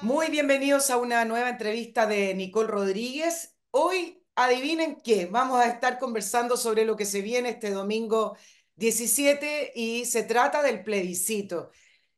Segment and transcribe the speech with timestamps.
[0.00, 3.54] Muy bienvenidos a una nueva entrevista de Nicole Rodríguez.
[3.70, 8.34] Hoy, adivinen qué, vamos a estar conversando sobre lo que se viene este domingo
[8.76, 11.70] 17 y se trata del plebiscito.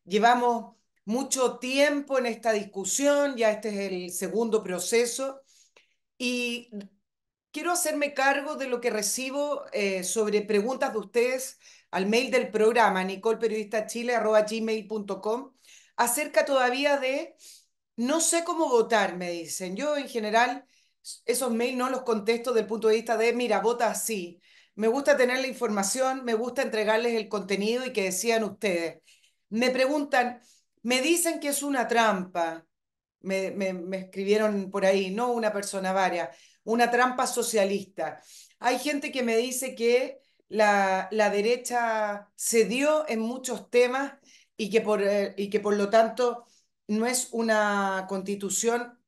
[0.05, 5.41] Llevamos mucho tiempo en esta discusión, ya este es el segundo proceso
[6.17, 6.71] y
[7.51, 11.59] quiero hacerme cargo de lo que recibo eh, sobre preguntas de ustedes
[11.95, 15.53] al mail del programa nicolperiodistachile.gmail.com
[15.97, 17.37] acerca todavía de
[17.97, 19.77] no sé cómo votar, me dicen.
[19.77, 20.67] Yo en general
[21.25, 24.41] esos mails no los contesto desde el punto de vista de, mira, vota así.
[24.75, 29.01] Me gusta tener la información, me gusta entregarles el contenido y que decían ustedes.
[29.51, 30.41] Me preguntan,
[30.83, 32.67] me dicen que es una trampa.
[33.21, 36.29] Me, me, me escribieron por ahí, no una persona varia,
[36.65, 38.21] una trampa socialista.
[38.59, 44.15] Hay gente que me dice que la, la derecha cedió en muchos temas
[44.57, 46.47] y que por, eh, y que por lo tanto
[46.89, 48.99] no es una constitución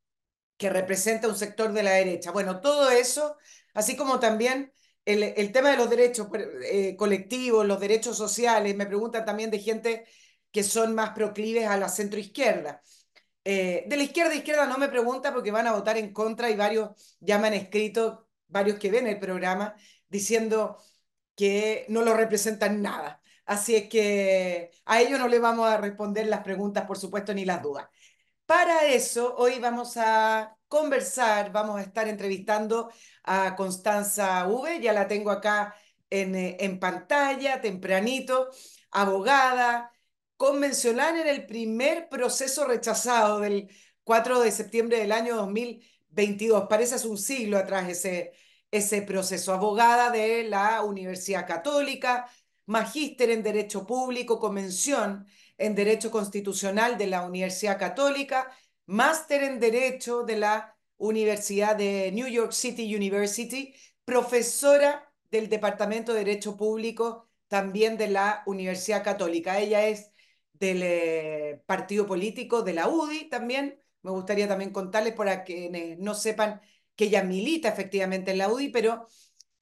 [0.56, 2.30] que representa un sector de la derecha.
[2.30, 3.36] Bueno, todo eso,
[3.74, 4.72] así como también
[5.04, 6.28] el, el tema de los derechos
[6.64, 10.06] eh, colectivos, los derechos sociales, me preguntan también de gente
[10.50, 12.80] que son más proclives a la centroizquierda.
[13.44, 16.50] Eh, de la izquierda a izquierda no me pregunta porque van a votar en contra
[16.50, 19.76] y varios ya me han escrito, varios que ven el programa,
[20.08, 20.78] diciendo
[21.36, 23.22] que no lo representan nada.
[23.46, 27.44] Así es que a ellos no les vamos a responder las preguntas, por supuesto, ni
[27.44, 27.88] las dudas.
[28.46, 32.90] Para eso, hoy vamos a conversar, vamos a estar entrevistando
[33.24, 35.74] a Constanza V, ya la tengo acá
[36.10, 38.48] en, eh, en pantalla, tempranito,
[38.90, 39.92] abogada,
[40.36, 43.68] convencional en el primer proceso rechazado del
[44.04, 46.66] 4 de septiembre del año 2022.
[46.68, 48.32] Parece hace un siglo atrás ese,
[48.76, 49.52] ese proceso.
[49.52, 52.30] Abogada de la Universidad Católica,
[52.66, 55.26] magíster en Derecho Público, convención
[55.58, 58.50] en Derecho Constitucional de la Universidad Católica,
[58.86, 66.20] máster en Derecho de la Universidad de New York City University, profesora del Departamento de
[66.24, 69.58] Derecho Público también de la Universidad Católica.
[69.58, 70.12] Ella es
[70.52, 73.78] del eh, partido político de la UDI también.
[74.02, 76.60] Me gustaría también contarles para quienes no sepan
[76.96, 79.06] que ella milita efectivamente en la UDI, pero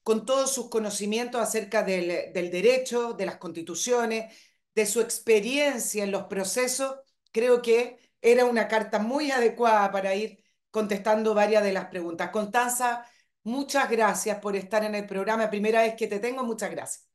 [0.02, 4.34] con todos sus conocimientos acerca del, del derecho, de las constituciones,
[4.74, 6.96] de su experiencia en los procesos,
[7.32, 12.30] creo que era una carta muy adecuada para ir contestando varias de las preguntas.
[12.30, 13.06] Constanza,
[13.44, 15.50] muchas gracias por estar en el programa.
[15.50, 17.08] Primera vez que te tengo, muchas gracias.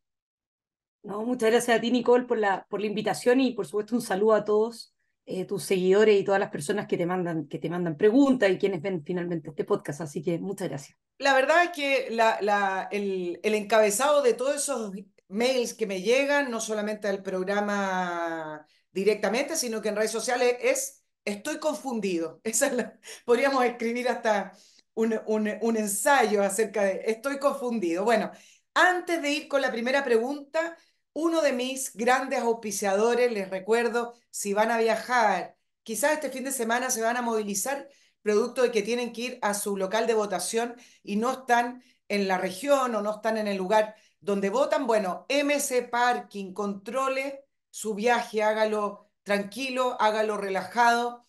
[1.03, 4.01] No, muchas gracias a ti, Nicole, por la, por la invitación y por supuesto un
[4.01, 4.93] saludo a todos
[5.31, 8.57] eh, tus seguidores y todas las personas que te mandan, que te mandan preguntas y
[8.57, 10.01] quienes ven finalmente este podcast.
[10.01, 10.97] Así que muchas gracias.
[11.19, 14.91] La verdad es que la, la, el, encabezado de todos esos
[15.27, 21.03] mails que me llegan, no solamente al programa directamente, sino que en redes sociales es
[21.23, 22.41] estoy confundido.
[22.43, 24.53] Esa podríamos escribir hasta
[24.95, 28.03] un, un, un ensayo acerca de estoy confundido.
[28.03, 28.31] Bueno,
[28.73, 30.75] antes de ir con la primera pregunta,
[31.19, 36.51] uno de mis grandes auspiciadores, les recuerdo, si van a viajar, quizás este fin de
[36.53, 37.89] semana se van a movilizar
[38.21, 42.27] producto de que tienen que ir a su local de votación y no están en
[42.27, 47.95] la región o no están en el lugar donde votan, bueno, MC Parking, controle su
[47.95, 51.27] viaje, hágalo tranquilo, hágalo relajado,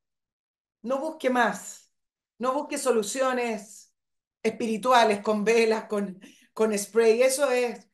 [0.83, 1.93] no busque más,
[2.39, 3.95] no busque soluciones
[4.43, 6.21] espirituales con velas, con,
[6.55, 7.89] con spray, eso es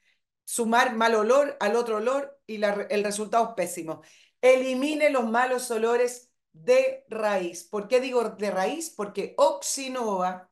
[0.44, 4.02] sumar mal olor al otro olor y el resultado es pésimo.
[4.40, 7.64] Elimine los malos olores de raíz.
[7.64, 8.90] ¿Por qué digo de raíz?
[8.90, 10.50] Porque Oxinova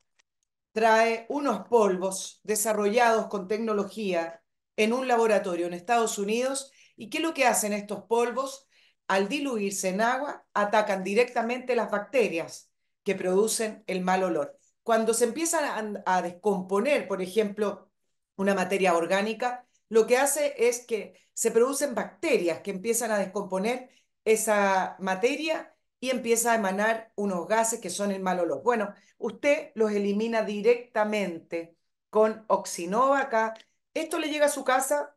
[0.75, 4.43] trae unos polvos desarrollados con tecnología
[4.77, 6.73] en un laboratorio en Estados Unidos.
[6.97, 8.67] ¿Y qué es lo que hacen estos polvos?
[9.07, 12.73] Al diluirse en agua, atacan directamente las bacterias
[13.05, 14.59] que producen el mal olor.
[14.83, 17.91] Cuando se empiezan a, a descomponer, por ejemplo,
[18.37, 23.91] una materia orgánica, lo que hace es que se producen bacterias que empiezan a descomponer
[24.25, 25.74] esa materia
[26.05, 28.63] y empieza a emanar unos gases que son el mal olor.
[28.63, 31.79] Bueno, usted los elimina directamente
[32.11, 33.55] con Oxinova.
[33.95, 35.17] Esto le llega a su casa,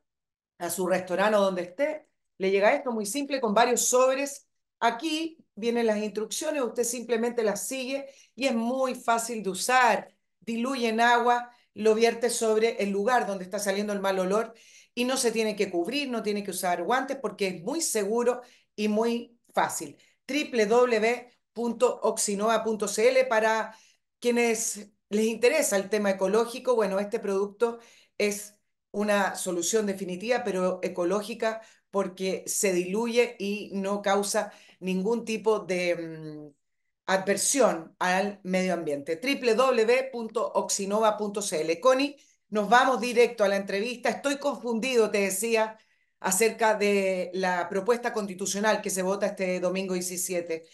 [0.57, 2.07] a su restaurante o donde esté,
[2.37, 4.47] le llega esto muy simple con varios sobres.
[4.79, 10.15] Aquí vienen las instrucciones, usted simplemente las sigue y es muy fácil de usar.
[10.39, 14.53] Diluye en agua, lo vierte sobre el lugar donde está saliendo el mal olor
[14.95, 18.39] y no se tiene que cubrir, no tiene que usar guantes porque es muy seguro
[18.73, 19.97] y muy fácil.
[20.27, 23.75] www.oxinova.cl para
[24.19, 27.79] quienes les interesa el tema ecológico, bueno, este producto
[28.17, 28.55] es
[28.91, 36.49] una solución definitiva, pero ecológica porque se diluye y no causa ningún tipo de mm,
[37.07, 39.19] adversión al medio ambiente.
[39.21, 41.79] www.oxinova.cl.
[41.81, 42.17] Connie,
[42.49, 44.09] nos vamos directo a la entrevista.
[44.09, 45.77] Estoy confundido, te decía,
[46.19, 50.65] acerca de la propuesta constitucional que se vota este domingo 17.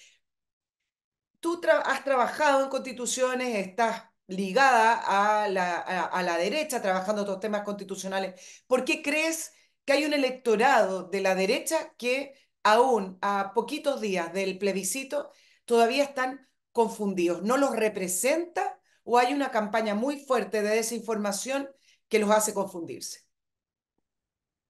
[1.39, 7.63] Tú has trabajado en constituciones, estás ligada a la, a la derecha, trabajando estos temas
[7.63, 8.63] constitucionales.
[8.67, 9.51] ¿Por qué crees
[9.85, 15.31] que hay un electorado de la derecha que aún a poquitos días del plebiscito
[15.65, 17.43] todavía están confundidos.
[17.43, 21.69] ¿No los representa o hay una campaña muy fuerte de desinformación
[22.07, 23.22] que los hace confundirse?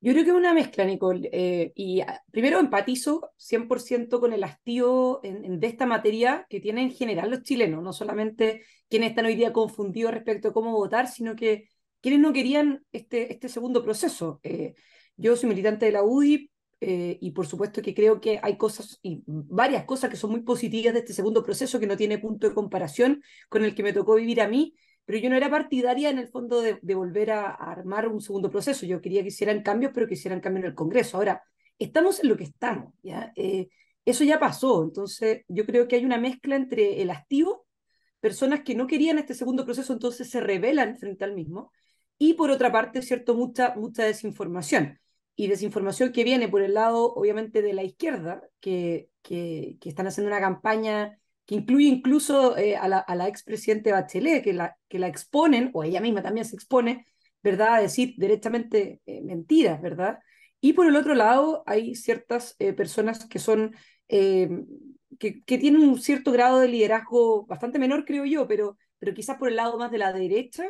[0.04, 1.30] Yo creo que es una mezcla, Nicole.
[1.32, 6.90] Eh, y ah, primero empatizo 100% con el hastío en, de esta materia que tienen
[6.90, 11.08] en general los chilenos, no solamente quienes están hoy día confundidos respecto a cómo votar,
[11.08, 11.70] sino que
[12.02, 14.42] quienes no querían este, este segundo proceso.
[14.44, 14.74] Eh,
[15.16, 16.52] yo soy militante de la UDI,
[16.82, 20.42] eh, y por supuesto que creo que hay cosas y varias cosas que son muy
[20.42, 23.94] positivas de este segundo proceso que no tiene punto de comparación con el que me
[23.94, 27.52] tocó vivir a mí, pero yo no era partidaria en el fondo de, volver a,
[27.52, 28.86] armar un segundo proceso.
[28.86, 31.18] Yo quería que hicieran cambios, pero que hicieran cambios en el Congreso.
[31.18, 31.44] Ahora,
[31.78, 33.32] estamos en lo que estamos, ¿ya?
[33.36, 33.70] Eh,
[34.06, 37.66] eso ya pasó, entonces yo creo que hay una mezcla entre el activo,
[38.20, 41.72] personas que no querían este segundo proceso, entonces se rebelan frente al mismo,
[42.18, 45.00] y por otra parte, cierto, mucha, mucha desinformación
[45.36, 50.30] y desinformación que viene por el lado, obviamente, de la izquierda, que, que, están haciendo
[50.30, 55.00] una campaña que incluye incluso eh, a la, a la expresidente Bachelet, que la, que
[55.00, 57.06] la exponen, o ella misma también se expone,
[57.42, 60.20] ¿verdad?, a decir directamente eh, mentiras, ¿verdad?
[60.62, 63.76] Y por el otro lado, hay ciertas eh, personas que son,
[64.08, 64.64] que,
[65.20, 69.50] que, tienen un cierto grado de liderazgo bastante menor, creo yo, pero, pero quizás por
[69.50, 70.66] el lado más de la derecha,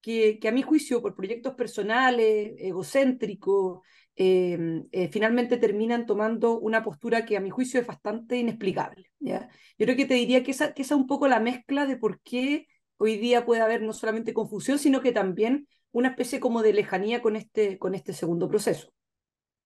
[0.00, 3.80] que, que a mi juicio, por proyectos personales, egocéntricos,
[4.14, 9.10] Em, eh, finalmente terminan tomando una postura que a mi juicio es bastante inexplicable.
[9.20, 9.38] Yo
[9.78, 12.66] creo que te diría que esa, es un poco la mezcla de por qué
[12.98, 17.22] hoy día puede haber no solamente confusión, sino que también una especie como de lejanía
[17.22, 18.92] con este, con este segundo proceso.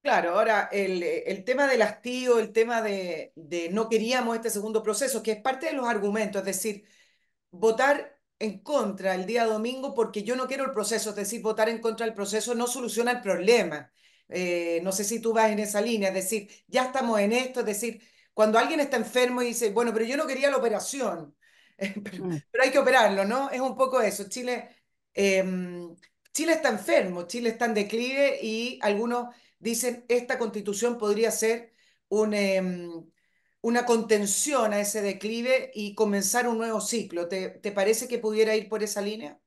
[0.01, 4.81] Claro, ahora el, el tema del hastío, el tema de, de no queríamos este segundo
[4.81, 6.85] proceso, que es parte de los argumentos, es decir,
[7.51, 11.67] votar en contra el día domingo porque yo no quiero el proceso, es decir, votar
[11.67, 13.91] en contra del proceso no soluciona el problema.
[14.29, 17.61] Eh, no sé si tú vas en esa línea, es decir, ya estamos en esto,
[17.61, 18.01] es decir,
[18.33, 21.35] cuando alguien está enfermo y dice, bueno, pero yo no quería la operación,
[21.79, 22.35] mm.
[22.51, 23.49] pero, hay que operarlo, ¿no?
[23.49, 24.27] Es un poco eso.
[24.29, 24.69] Chile,
[25.13, 25.95] em,
[26.33, 31.73] Chile está enfermo, Chile está en declive y algunos dicen, esta constitución podría ser
[32.09, 32.91] un, em,
[33.61, 37.27] una contención a ese declive y comenzar un nuevo ciclo.
[37.27, 39.39] ¿Te, ¿Te parece que pudiera ir por esa línea?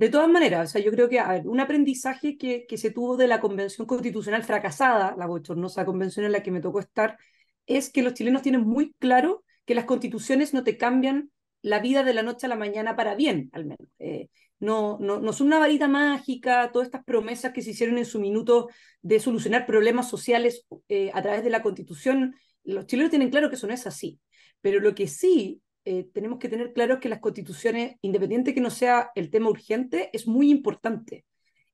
[0.00, 3.26] De todas maneras, o sea, yo creo que un aprendizaje que, que se tuvo de
[3.28, 7.18] la convención constitucional fracasada, la bochornosa convención en la que me tocó estar,
[7.66, 11.30] es que los chilenos tienen muy claro que las constituciones no te cambian
[11.60, 13.86] la vida de la noche a la mañana para bien, al menos.
[13.98, 18.06] Eh, no, no, no son una varita mágica, todas estas promesas que se hicieron en
[18.06, 18.70] su minuto
[19.02, 23.56] de solucionar problemas sociales eh, a través de la constitución, los chilenos tienen claro que
[23.56, 24.18] eso no es así.
[24.62, 28.70] Pero lo que sí eh, tenemos que tener claro que las constituciones, independiente que no
[28.70, 31.24] sea el tema urgente, es muy importante.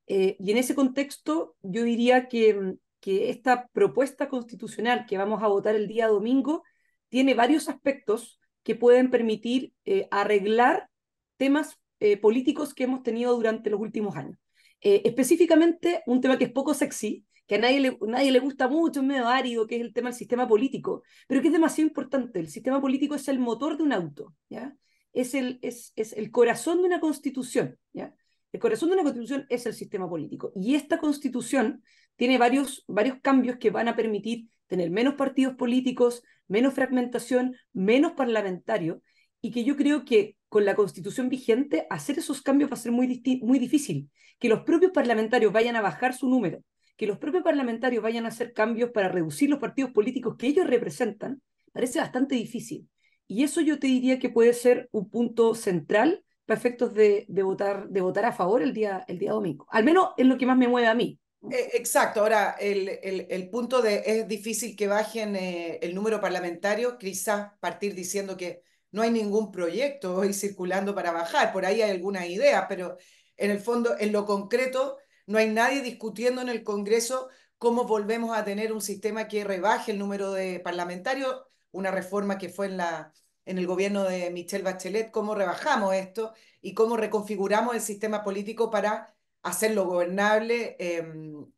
[0.06, 5.48] Eh, y en ese contexto, yo diría que, que esta propuesta constitucional que vamos a
[5.48, 6.62] votar el día domingo
[7.08, 9.72] tiene varios aspectos que pueden permitir
[10.10, 10.88] arreglar
[11.36, 14.38] temas eh, políticos que hemos tenido durante los últimos años.
[14.82, 18.68] Eh, específicamente, un tema que es poco sexy, que a nadie le, nadie le gusta
[18.68, 21.88] mucho, es medio árido, que es el tema del sistema político, pero que es demasiado
[21.88, 22.40] importante.
[22.40, 24.76] El sistema político es el motor de un auto, ¿ya?
[25.12, 28.14] Es el, es, es el corazón de una constitución, ¿ya?
[28.52, 30.52] El corazón de una constitución es el sistema político.
[30.54, 31.82] Y esta constitución
[32.16, 38.12] tiene varios, varios cambios que van a permitir tener menos partidos políticos, menos fragmentación, menos
[38.12, 38.98] parlamentarios,
[39.40, 42.92] y que yo creo que con la constitución vigente hacer esos cambios va a ser
[42.92, 44.10] muy, muy difícil.
[44.38, 46.62] Que los propios parlamentarios vayan a bajar su número,
[46.96, 50.66] que los propios parlamentarios vayan a hacer cambios para reducir los partidos políticos que ellos
[50.66, 52.88] representan, parece bastante difícil.
[53.28, 57.42] Y eso yo te diría que puede ser un punto central para efectos de, de,
[57.42, 59.66] votar, de votar a favor el día, el día domingo.
[59.70, 61.18] Al menos es lo que más me mueve a mí.
[61.50, 66.20] Eh, exacto, ahora el, el, el, punto de es difícil que bajen eh, el número
[66.20, 71.82] parlamentario, quizás partir diciendo que no hay ningún proyecto hoy circulando para bajar, por ahí
[71.82, 72.96] hay alguna idea, pero
[73.36, 74.96] en el fondo, en lo concreto,
[75.26, 77.28] no hay nadie discutiendo en el Congreso
[77.59, 82.49] cómo volvemos a tener un sistema que rebaje el número de parlamentarios, una reforma que
[82.49, 83.12] fue en, la,
[83.45, 88.71] en el gobierno de Michelle Bachelet, cómo rebajamos esto y cómo reconfiguramos el sistema político
[88.71, 91.04] para hacerlo gobernable eh,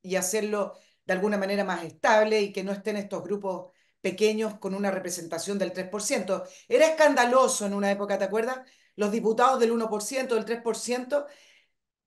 [0.02, 0.74] y hacerlo
[1.06, 5.58] de alguna manera más estable y que no estén estos grupos pequeños con una representación
[5.58, 6.44] del 3%.
[6.68, 8.60] Era escandaloso en una época, ¿te acuerdas?
[8.96, 11.26] Los diputados del 1%, del 3%,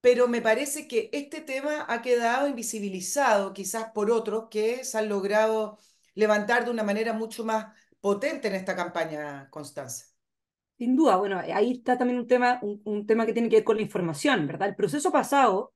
[0.02, 5.08] pero me parece que este tema ha quedado invisibilizado quizás por otros que se han
[5.08, 5.78] logrado
[6.14, 10.06] levantar de una manera mucho más potente en esta campaña, Constanza.
[10.76, 13.76] Sin duda, bueno, ahí está también un tema, un, tema que tiene que ver con
[13.76, 14.68] la información, ¿verdad?
[14.68, 15.72] El proceso pasado,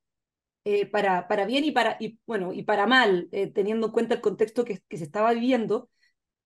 [0.64, 4.14] eh, para, para bien y para, y, bueno, y para mal, eh, teniendo en cuenta
[4.16, 5.88] el contexto que, que se estaba viviendo,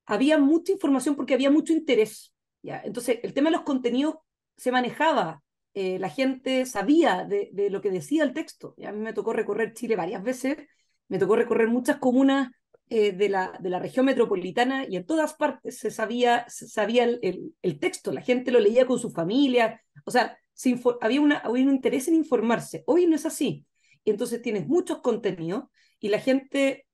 [0.05, 2.35] había mucha información porque había mucho interés.
[2.63, 2.83] ¿ya?
[2.85, 4.17] Entonces, el tema de los contenidos
[4.59, 5.43] se manejaba,
[5.75, 8.75] eh, la gente sabía de, de, lo que decía el texto.
[8.77, 10.57] Y a mí me tocó recorrer Chile varias veces,
[11.09, 12.51] me tocó recorrer muchas comunas
[12.89, 17.21] eh, de, la, de la región metropolitana y en todas partes se sabía, sabía el,
[17.23, 21.39] el, el, texto, la gente lo leía con su familia, o sea, se había, una,
[21.39, 22.83] había un interés en informarse.
[22.87, 23.65] Hoy no es así.
[24.05, 25.65] Y entonces tienes muchos contenidos
[26.01, 26.87] y la gente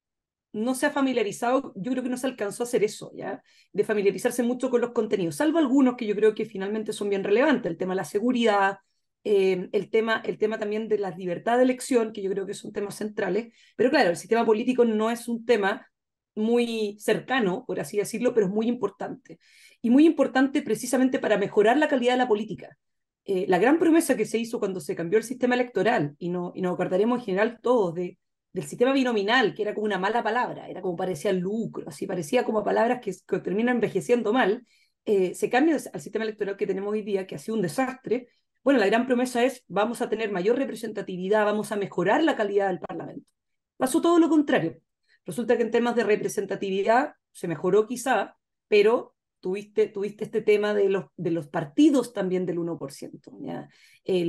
[0.56, 3.42] no se ha familiarizado, yo creo que no se alcanzó a hacer eso, ¿ya?
[3.72, 7.24] De familiarizarse mucho con los contenidos, salvo algunos que yo creo que finalmente son bien
[7.24, 8.78] relevantes, el tema de la seguridad,
[9.24, 12.54] eh, el, tema, el tema también de la libertad de elección, que yo creo que
[12.54, 15.86] son temas centrales, pero claro, el sistema político no es un tema
[16.34, 19.38] muy cercano, por así decirlo, pero es muy importante.
[19.82, 22.78] Y muy importante precisamente para mejorar la calidad de la política.
[23.24, 26.52] Eh, la gran promesa que se hizo cuando se cambió el sistema electoral, y, no,
[26.54, 28.18] y nos acordaremos en general todos de
[28.56, 32.42] del sistema binominal, que era como una mala palabra, era como parecía lucro, así parecía
[32.42, 34.66] como palabras que, terminan envejeciendo mal,
[35.04, 38.28] eh, se cambia al sistema electoral que tenemos hoy día, que ha sido un desastre.
[38.64, 42.68] Bueno, la gran promesa es, vamos a tener mayor representatividad, vamos a mejorar la calidad
[42.68, 43.28] del Parlamento.
[43.76, 44.78] Pasó todo lo contrario.
[45.26, 49.15] Resulta que en temas de representatividad se mejoró quizá, pero
[49.46, 53.68] tuviste, tuviste este tema de los, de los partidos también del 1%, ¿ya?
[54.04, 54.28] Eh,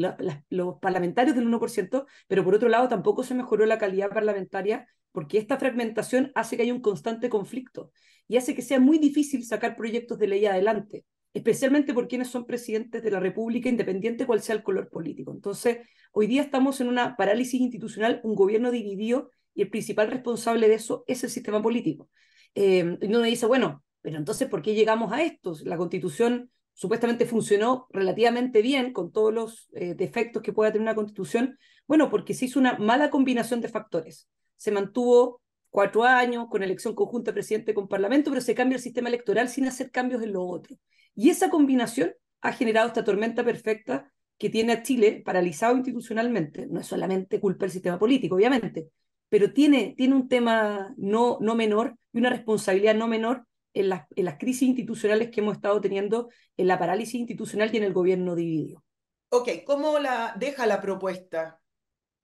[0.52, 5.40] los parlamentarios del 1%, pero por otro lado tampoco se mejoró la calidad parlamentaria porque
[5.40, 7.92] esta fragmentación hace que haya un constante conflicto
[8.28, 12.46] y hace que sea muy difícil sacar proyectos de ley adelante, especialmente por quienes son
[12.46, 15.32] presidentes de la República, independiente cual sea el color político.
[15.32, 15.80] Entonces,
[16.12, 20.76] hoy día estamos en una parálisis institucional, un gobierno dividido y el principal responsable de
[20.76, 22.08] eso es el sistema político.
[22.54, 25.54] Eh, y uno dice, bueno, pero entonces, ¿por qué llegamos a esto?
[25.66, 30.96] La constitución supuestamente funcionó relativamente bien con todos los eh, defectos que pueda tener una
[30.96, 31.60] constitución.
[31.90, 34.30] Bueno, porque se hizo una mala combinación de factores.
[34.56, 38.82] Se mantuvo cuatro años con elección conjunta de presidente con parlamento, pero se cambia el
[38.82, 40.78] sistema electoral sin hacer cambios en lo otro.
[41.14, 46.66] Y esa combinación ha generado esta tormenta perfecta que tiene a Chile paralizado institucionalmente.
[46.68, 48.88] No es solamente culpa del sistema político, obviamente,
[49.28, 53.44] pero tiene, tiene un tema no, no menor y una responsabilidad no menor
[53.80, 57.78] en las, en las crisis institucionales que hemos estado teniendo, en la parálisis institucional y
[57.78, 58.84] en el gobierno dividido.
[59.30, 61.60] Ok, ¿cómo la deja la propuesta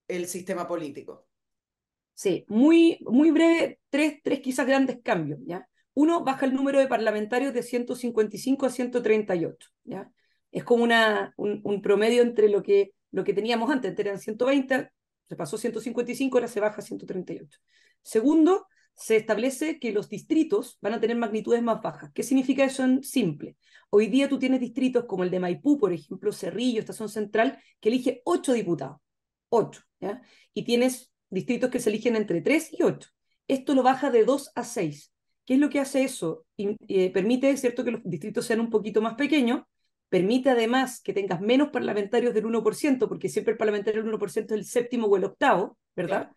[0.08, 1.28] el sistema político?
[2.14, 5.40] Sí, muy, muy breve, tres, tres quizás grandes cambios.
[5.46, 5.68] ¿ya?
[5.94, 9.70] Uno, baja el número de parlamentarios de 155 a 138.
[9.84, 10.12] ¿ya?
[10.52, 14.90] Es como una, un, un promedio entre lo que lo que teníamos antes, eran 120,
[15.30, 17.60] se pasó a 155, ahora se baja a 138.
[18.02, 22.12] Segundo, se establece que los distritos van a tener magnitudes más bajas.
[22.14, 23.58] ¿Qué significa eso en simple?
[23.90, 27.90] Hoy día tú tienes distritos como el de Maipú, por ejemplo, Cerrillo, Estación Central, que
[27.90, 28.98] elige ocho diputados.
[29.50, 29.82] Ocho.
[30.00, 30.22] ¿ya?
[30.54, 33.10] Y tienes distritos que se eligen entre tres y ocho.
[33.48, 35.14] Esto lo baja de dos a seis.
[35.46, 36.46] ¿Qué es lo que hace eso?
[36.56, 39.64] Y, eh, permite, ¿cierto?, que los distritos sean un poquito más pequeños,
[40.08, 44.60] permite además que tengas menos parlamentarios del 1%, porque siempre el parlamentario del 1% es
[44.60, 46.32] el séptimo o el octavo, ¿verdad?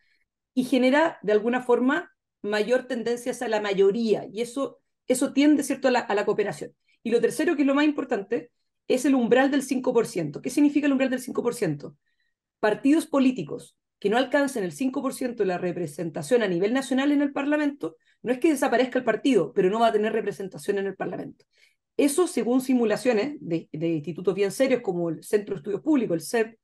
[0.54, 2.10] Y genera, de alguna forma,
[2.46, 6.72] mayor tendencia hacia la mayoría, y eso, eso tiende, ¿cierto?, a la, cooperación.
[7.02, 8.50] Y lo tercero, que es lo más importante,
[8.88, 10.40] es el umbral del 5%.
[10.40, 11.96] ¿Qué significa el umbral del 5%?
[12.60, 17.32] Partidos políticos que no alcancen el 5% de la representación a nivel nacional en el
[17.32, 20.96] Parlamento, no es que desaparezca el partido, pero no va a tener representación en el
[20.96, 21.46] Parlamento.
[21.96, 26.22] Eso, según simulaciones de, de institutos bien serios como el Centro de Estudios Públicos, el
[26.22, 26.58] CEP,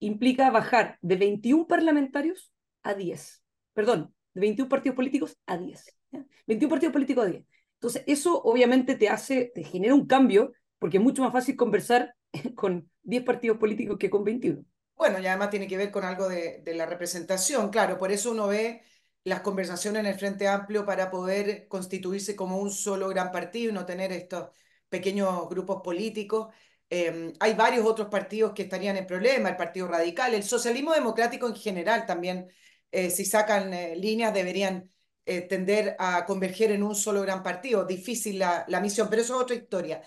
[0.00, 2.52] implica bajar de 21 parlamentarios
[2.82, 3.42] a 10.
[3.74, 5.96] Perdón, de 21 partidos políticos a 10.
[6.12, 6.24] ¿ya?
[6.46, 7.44] 21 partidos políticos a 10.
[7.74, 12.14] Entonces, eso obviamente te hace, te genera un cambio, porque es mucho más fácil conversar
[12.54, 14.64] con 10 partidos políticos que con 21.
[14.96, 18.48] Bueno, y además tiene que ver con algo de, la representación, claro, por eso uno
[18.48, 18.82] ve
[19.22, 23.74] las conversaciones en el Frente Amplio para poder constituirse como un solo gran partido y
[23.74, 24.48] no tener estos
[24.88, 26.48] pequeños grupos políticos.
[26.90, 31.46] Eh, hay varios otros partidos que estarían en problema, el Partido Radical, el socialismo democrático
[31.46, 32.48] en general también,
[32.90, 34.90] eh, si sacan eh, líneas, deberían
[35.24, 37.84] eh, tender a converger en un solo gran partido.
[37.84, 40.02] Difícil la, la misión, pero eso es otra historia.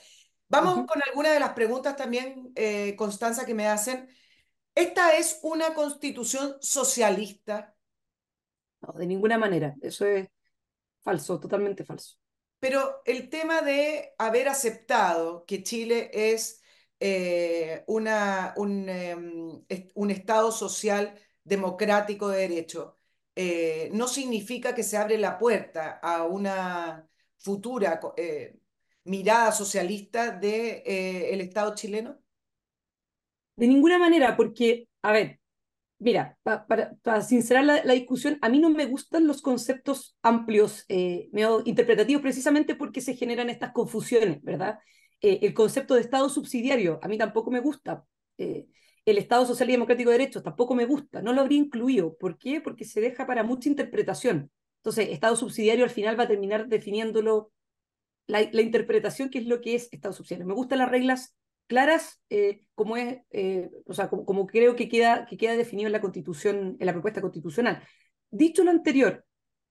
[0.48, 0.88] Vamos uh -huh.
[0.88, 2.54] con algunas de las preguntas también,
[2.98, 4.10] Constanza, que me hacen.
[4.76, 7.74] ¿Esta es una constitución socialista?
[8.82, 9.76] No, de ninguna manera.
[9.82, 10.28] Eso es
[11.02, 12.18] falso, totalmente falso.
[12.60, 16.62] Pero el tema de haber aceptado que Chile es
[17.00, 22.98] eh, una, un, eh, un, Estado social democrático de derecho,
[23.36, 27.08] eh, no significa que se abre la puerta a una
[27.38, 28.58] futura eh,
[29.06, 32.20] mirada socialista del de, eh, Estado chileno?
[33.56, 35.40] De ninguna manera, porque, a ver,
[36.00, 40.86] mira, para pa, pa sincerar la, discusión, a mí no me gustan los conceptos amplios,
[40.90, 41.30] eh,
[41.66, 44.80] interpretativos, precisamente porque se generan estas confusiones, ¿verdad?
[45.22, 48.04] El concepto de Estado subsidiario, a mí tampoco me gusta.
[49.06, 52.16] El Estado Social y Democrático de Derechos tampoco me gusta, no lo habría incluido.
[52.18, 52.62] ¿Por qué?
[52.62, 54.52] Porque se deja para mucha interpretación.
[54.78, 57.52] Entonces, Estado subsidiario al final va a terminar definiéndolo
[58.28, 60.48] la, interpretación, que es lo que es Estado subsidiario.
[60.48, 61.36] Me gustan las reglas
[61.68, 65.94] claras, eh, como es, eh, o sea, como, creo que queda, que queda definido en
[65.94, 67.84] la Constitución, en la propuesta constitucional.
[68.30, 69.26] Dicho lo anterior,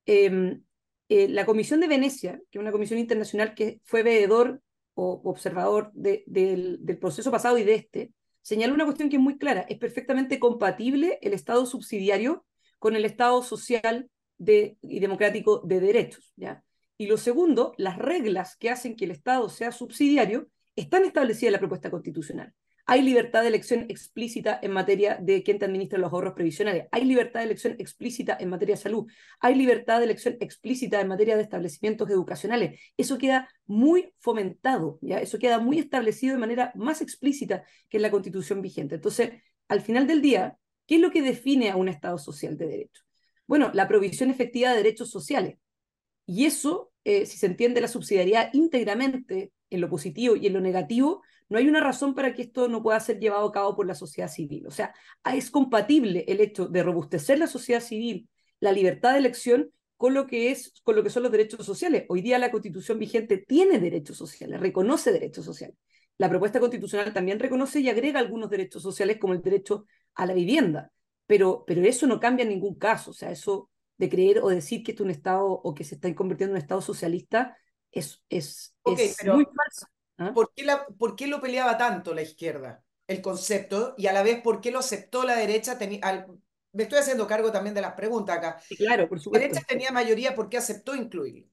[0.07, 0.61] eh,
[1.09, 4.63] la Comisión de Venecia, que es una comisión internacional que fue veedor
[4.95, 9.23] o observador de, de, del proceso pasado y de este, señaló una cuestión que es
[9.23, 12.45] muy clara, es perfectamente compatible el Estado subsidiario
[12.79, 16.33] con el Estado social y democrático de derechos.
[16.37, 16.65] ¿ya?
[16.97, 21.53] Y lo segundo, las reglas que hacen que el Estado sea subsidiario están establecidas en
[21.53, 22.55] la propuesta constitucional.
[22.87, 26.87] Hay libertad de elección explícita en materia de quién te administra los ahorros previsionales.
[26.91, 29.11] Hay libertad de elección explícita en materia de salud.
[29.41, 32.81] Hay libertad de elección explícita en materia de establecimientos educacionales.
[32.97, 35.21] Eso queda muy fomentado, ¿ya?
[35.21, 38.97] Eso queda muy establecido de manera más explícita que en la constitución vigente.
[38.97, 39.31] Entonces,
[39.69, 43.03] al final del día, ¿qué es lo que define a un Estado social de derecho?
[43.47, 45.59] Bueno, la provisión efectiva de derechos sociales.
[46.27, 50.61] Y eso, eh, si se entiende la subsidiariedad íntegramente en lo positivo y en lo
[50.61, 53.87] negativo, no hay una razón para que esto no pueda ser llevado a cabo por
[53.87, 54.67] la sociedad civil.
[54.67, 54.95] O sea,
[55.35, 58.29] es compatible el hecho de robustecer la sociedad civil,
[58.61, 62.07] la libertad de elección, con lo que es, con lo que son los derechos sociales.
[62.09, 65.77] Hoy día la Constitución vigente tiene derechos sociales, reconoce derechos sociales.
[66.17, 70.35] La propuesta constitucional también reconoce y agrega algunos derechos sociales como el derecho a la
[70.35, 70.93] vivienda.
[71.27, 73.11] Pero, pero eso no cambia en ningún caso.
[73.11, 76.15] O sea, eso de creer o decir que es un Estado o que se está
[76.15, 77.57] convirtiendo en un Estado socialista
[77.91, 79.87] es, es, okay, es pero muy falso.
[80.21, 80.33] ¿Ah?
[80.35, 82.85] ¿Por, qué la, ¿Por qué lo peleaba tanto la izquierda?
[83.07, 85.79] El concepto, y a la vez, ¿por qué lo aceptó la derecha?
[86.03, 86.27] Al,
[86.73, 88.61] me estoy haciendo cargo también de las preguntas acá.
[88.61, 89.43] Sí, claro, por supuesto.
[89.43, 91.47] La derecha tenía mayoría, ¿por qué aceptó incluirlo?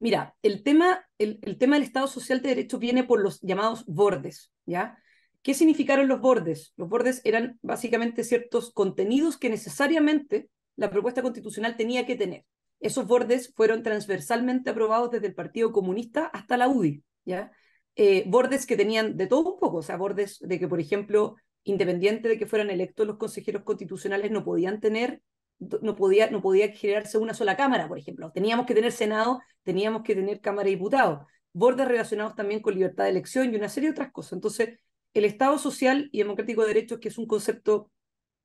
[0.00, 3.84] Mira, el tema, el, el tema del Estado Social de Derecho viene por los llamados
[3.86, 4.98] bordes, ¿ya?
[5.42, 6.72] ¿Qué significaron los bordes?
[6.76, 12.44] Los bordes eran básicamente ciertos contenidos que necesariamente la propuesta constitucional tenía que tener.
[12.80, 17.52] Esos bordes fueron transversalmente aprobados desde el Partido Comunista hasta la UDI, ¿ya?
[17.94, 21.36] Eh, bordes que tenían de todo un poco, o sea, bordes de que, por ejemplo,
[21.64, 25.22] independiente de que fueran electos los consejeros constitucionales, no podían tener,
[25.58, 28.32] no podía, no podía generarse una sola cámara, por ejemplo.
[28.32, 31.26] Teníamos que tener Senado, teníamos que tener Cámara de Diputados.
[31.52, 34.32] Bordes relacionados también con libertad de elección y una serie de otras cosas.
[34.32, 34.80] Entonces,
[35.14, 37.90] el Estado social y democrático de derechos, que es un concepto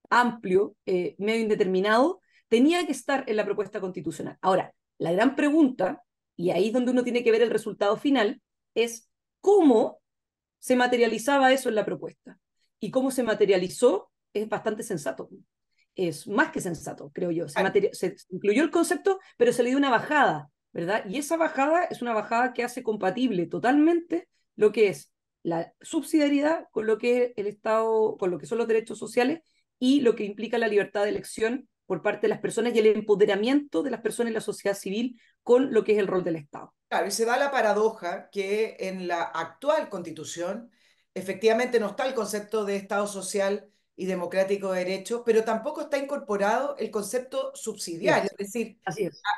[0.10, 4.38] amplio, eh, medio indeterminado, tenía que estar en la propuesta constitucional.
[4.42, 6.04] Ahora, la gran pregunta,
[6.36, 8.42] y ahí es donde uno tiene que ver el resultado final,
[8.78, 9.10] es
[9.42, 10.00] cómo
[10.60, 12.40] se materializaba eso en la propuesta.
[12.80, 15.30] Y cómo se materializó es bastante sensato.
[15.96, 17.48] Es más que sensato, creo yo.
[17.50, 21.04] Se, se incluyó el concepto, pero se le dio una bajada, ¿verdad?
[21.10, 25.12] Y esa bajada es una bajada que hace compatible totalmente lo que es
[25.42, 29.40] la subsidiariedad con lo que es el Estado, con lo que son los derechos sociales
[29.80, 32.88] y lo que implica la libertad de elección por parte de las personas y el
[32.88, 36.36] empoderamiento de las personas en la sociedad civil con lo que es el rol del
[36.36, 36.76] Estado.
[36.90, 40.70] Claro, y se da la paradoja que en la actual constitución
[41.14, 45.98] efectivamente no está el concepto de Estado social y democrático de derecho, pero tampoco está
[45.98, 48.78] incorporado el concepto subsidiario, es, decir,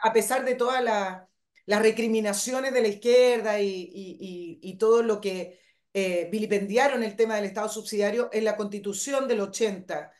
[0.03, 5.59] A, pesar de todas las recriminaciones de la izquierda y, todo lo que
[5.93, 10.12] eh, vilipendiaron el tema del Estado subsidiario, en la constitución del 80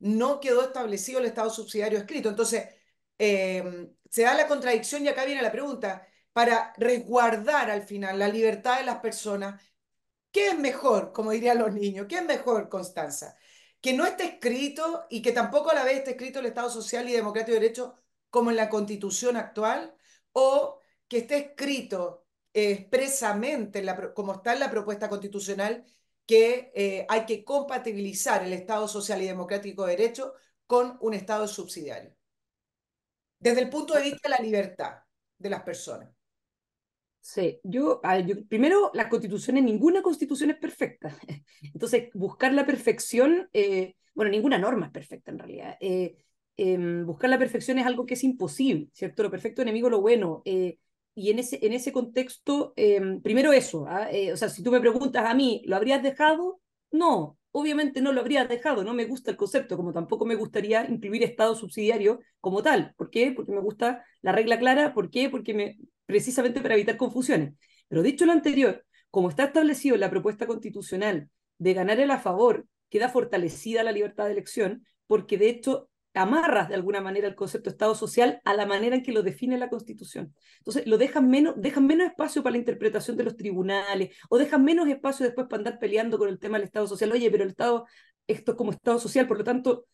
[0.00, 2.28] no quedó establecido el Estado subsidiario escrito.
[2.28, 2.68] Entonces,
[3.18, 8.28] eh, se da la contradicción y acá viene la pregunta, para resguardar al final la
[8.28, 9.60] libertad de las personas,
[10.30, 12.06] ¿qué es mejor, como dirían los niños?
[12.08, 13.36] ¿Qué es mejor, Constanza?
[13.80, 17.08] Que no esté escrito y que tampoco a la vez esté escrito el Estado social
[17.08, 17.94] y democrático de derecho
[18.30, 19.96] como en la constitución actual,
[20.32, 23.84] o que esté escrito expresamente,
[24.14, 25.86] como está en la propuesta constitucional,
[26.28, 30.34] que eh, hay que compatibilizar el Estado social y democrático de derecho
[30.66, 32.14] con un Estado subsidiario.
[33.38, 34.98] Desde el punto de vista de la libertad
[35.38, 36.10] de las personas.
[37.18, 38.02] Sí, yo,
[38.46, 41.16] primero, las constituciones, ninguna constitución es perfecta.
[41.62, 45.78] Entonces, buscar la perfección, eh, bueno, ninguna norma es perfecta en realidad.
[45.80, 46.14] Eh,
[46.58, 49.22] em, buscar la perfección es algo que es imposible, ¿cierto?
[49.22, 50.42] Lo perfecto enemigo lo bueno
[51.18, 54.08] y en ese, en ese contexto, em, primero eso, ¿ah?
[54.12, 56.60] eh, o sea, si tú me preguntas a mí, ¿lo habrías dejado?
[56.92, 60.86] No, obviamente no lo habrías dejado, no me gusta el concepto, como tampoco me gustaría
[60.88, 62.94] incluir Estado subsidiario como tal.
[62.96, 63.32] ¿Por qué?
[63.32, 65.28] Porque me gusta la regla clara, ¿por qué?
[65.28, 67.54] Porque me, precisamente para evitar confusiones.
[67.88, 72.18] Pero dicho lo anterior, como está establecido en la propuesta constitucional de ganar el a
[72.18, 77.34] favor, queda fortalecida la libertad de elección, porque de hecho amarras de alguna manera el
[77.34, 80.34] concepto de Estado social a la manera en que lo define la Constitución.
[80.58, 84.64] Entonces, lo dejan menos, dejan menos espacio para la interpretación de los tribunales o dejan
[84.64, 87.12] menos espacio después para andar peleando con el tema del Estado social.
[87.12, 87.86] Oye, pero el Estado,
[88.26, 89.86] esto es como Estado social, por lo tanto,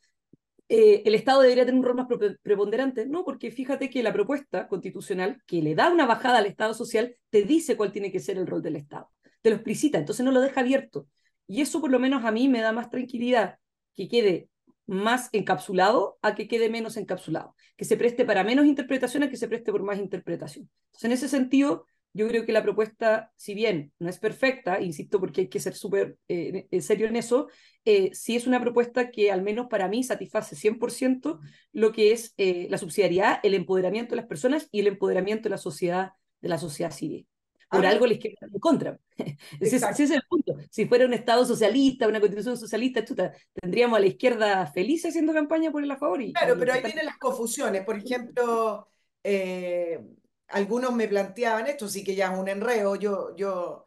[0.68, 2.06] eh, el Estado debería tener un rol más
[2.42, 3.06] preponderante.
[3.06, 7.16] No, porque fíjate que la propuesta constitucional que le da una bajada al Estado social
[7.30, 9.10] te dice cuál tiene que ser el rol del Estado.
[9.42, 11.06] Te lo explicita, entonces no lo deja abierto.
[11.46, 13.58] Y eso por lo menos a mí me da más tranquilidad
[13.94, 14.48] que quede
[14.86, 19.36] más encapsulado a que quede menos encapsulado, que se preste para menos interpretación a que
[19.36, 20.68] se preste por más interpretación.
[20.86, 25.18] Entonces, en ese sentido, yo creo que la propuesta, si bien no es perfecta, insisto
[25.18, 27.48] porque hay que ser súper eh, serio en eso,
[27.84, 31.40] eh, sí es una propuesta que al menos para mí satisface 100%
[31.72, 35.50] lo que es eh, la subsidiariedad, el empoderamiento de las personas y el empoderamiento de
[35.50, 37.26] la sociedad, de la sociedad civil.
[37.74, 38.98] Por algo la izquierda en contra.
[39.60, 40.56] ese, es el punto.
[40.70, 43.04] Si fuera un Estado socialista, una constitución socialista,
[43.52, 46.20] tendríamos a la izquierda feliz haciendo campaña por el a favor.
[46.32, 47.84] claro, pero ahí vienen las confusiones.
[47.84, 48.88] Por ejemplo,
[49.22, 50.00] eh,
[50.48, 53.84] algunos me planteaban esto, sí que ya es un enreo, yo, yo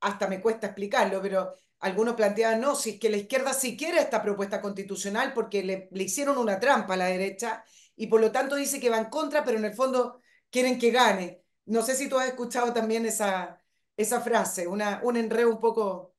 [0.00, 3.98] hasta me cuesta explicarlo, pero algunos planteaban, no, si es que la izquierda sí quiere
[3.98, 7.64] esta propuesta constitucional porque le, le hicieron una trampa a la derecha
[7.96, 10.90] y por lo tanto dice que va en contra, pero en el fondo quieren que
[10.90, 11.42] gane.
[11.68, 13.60] No sé si tú has escuchado también esa,
[13.96, 16.14] esa frase, una, un enredo un poco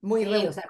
[0.00, 0.60] muy sí,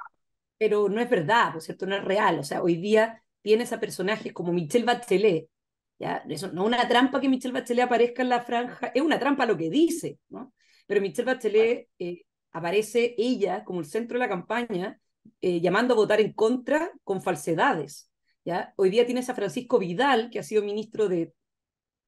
[0.59, 2.39] pero no es verdad, por cierto, no es real.
[2.39, 5.49] O sea, hoy día tienes a personajes como Michelle Bachelet,
[5.99, 6.25] ¿ya?
[6.29, 9.57] Eso, no una trampa que Michelle Bachelet aparezca en la franja, es una trampa lo
[9.57, 10.55] que dice, ¿no?
[10.87, 15.01] Pero Michelle Bachelet eh, aparece ella como el centro de la campaña,
[15.41, 18.11] eh, llamando a votar en contra con falsedades.
[18.45, 18.73] ¿ya?
[18.77, 21.35] Hoy día tienes a Francisco Vidal, que ha sido ministro de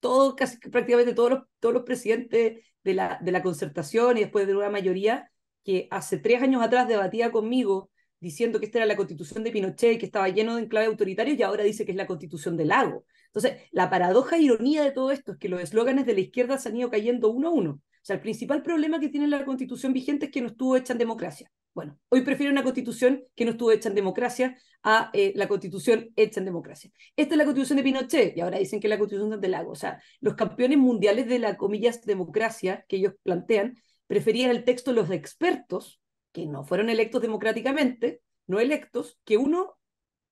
[0.04, 4.46] todo, casi prácticamente todos los, todos los presidentes de la, de la concertación y después
[4.46, 5.30] de una mayoría
[5.64, 7.90] que hace tres años atrás debatía conmigo
[8.20, 11.34] diciendo que esta era la constitución de Pinochet y que estaba lleno de enclave autoritario
[11.34, 13.06] y ahora dice que es la constitución del lago.
[13.28, 16.58] Entonces, la paradoja e ironía de todo esto es que los eslóganes de la izquierda
[16.58, 17.80] se han ido cayendo uno a uno.
[18.04, 20.92] O sea, el principal problema que tiene la constitución vigente es que no estuvo hecha
[20.92, 21.50] en democracia.
[21.72, 26.10] Bueno, hoy prefiero una constitución que no estuvo hecha en democracia a eh, la constitución
[26.14, 26.90] hecha en democracia.
[27.16, 29.70] Esta es la constitución de Pinochet y ahora dicen que es la constitución del lago.
[29.70, 34.90] O sea, los campeones mundiales de la, comillas, democracia que ellos plantean preferían el texto
[34.90, 35.98] de los expertos,
[36.30, 39.78] que no fueron electos democráticamente, no electos, que uno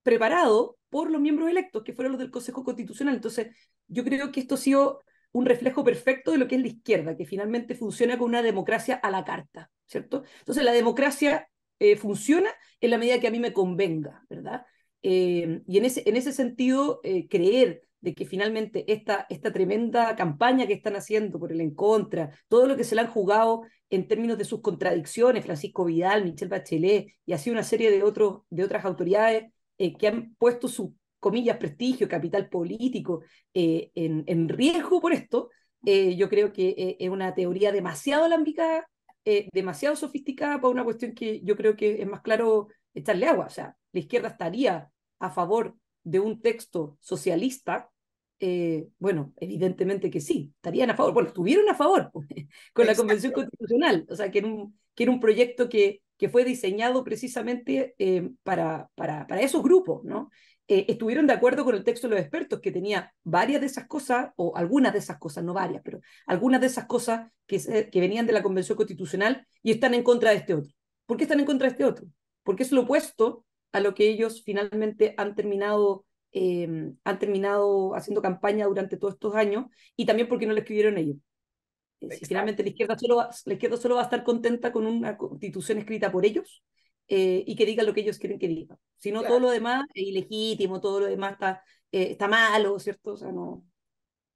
[0.02, 3.14] preparado por los miembros electos, que fueron los del Consejo Constitucional.
[3.14, 3.56] Entonces,
[3.88, 5.00] yo creo que esto ha sido
[5.32, 8.94] un reflejo perfecto de lo que es la izquierda, que finalmente funciona con una democracia
[8.96, 10.24] a la carta, ¿cierto?
[10.40, 14.64] Entonces, la democracia eh, funciona en la medida que a mí me convenga, ¿verdad?
[15.02, 20.14] Eh, y en ese, en ese sentido, eh, creer de que finalmente esta, esta tremenda
[20.16, 23.62] campaña que están haciendo por el en contra, todo lo que se le han jugado
[23.90, 28.42] en términos de sus contradicciones, Francisco Vidal, Michelle Bachelet y así una serie de, otros,
[28.50, 33.22] de otras autoridades que han puesto su, comillas, prestigio, capital político
[33.54, 35.50] en, en, riesgo por esto,
[35.82, 38.86] yo creo que es una teoría demasiado alámbica
[39.24, 43.46] eh, demasiado sofisticada para una cuestión que yo creo que es más claro echarle agua.
[43.46, 47.88] O sea, la izquierda estaría a favor de un texto socialista.
[48.40, 52.10] Eh, bueno, evidentemente que sí, estarían a favor, bueno, estuvieron a favor
[52.72, 56.28] con la Convención Constitucional, o sea, que era un, que era un proyecto que, que
[56.28, 60.30] fue diseñado precisamente eh, para, para, para esos grupos, ¿no?
[60.72, 63.86] Eh, estuvieron de acuerdo con el texto de los expertos, que tenía varias de esas
[63.86, 68.00] cosas, o algunas de esas cosas, no varias, pero algunas de esas cosas que, que
[68.00, 70.72] venían de la Convención Constitucional y están en contra de este otro.
[71.04, 72.06] ¿Por qué están en contra de este otro?
[72.42, 76.66] Porque es lo opuesto a lo que ellos finalmente han terminado, eh,
[77.04, 81.18] han terminado haciendo campaña durante todos estos años y también porque no lo escribieron ellos.
[82.00, 85.18] Eh, si finalmente la izquierda, solo la izquierda solo va a estar contenta con una
[85.18, 86.64] constitución escrita por ellos,
[87.14, 88.78] eh, y que digan lo que ellos quieren que digan.
[88.96, 93.12] Si no, todo lo demás es ilegítimo, todo lo demás está, eh, está malo, ¿cierto?
[93.12, 93.66] O sea, no,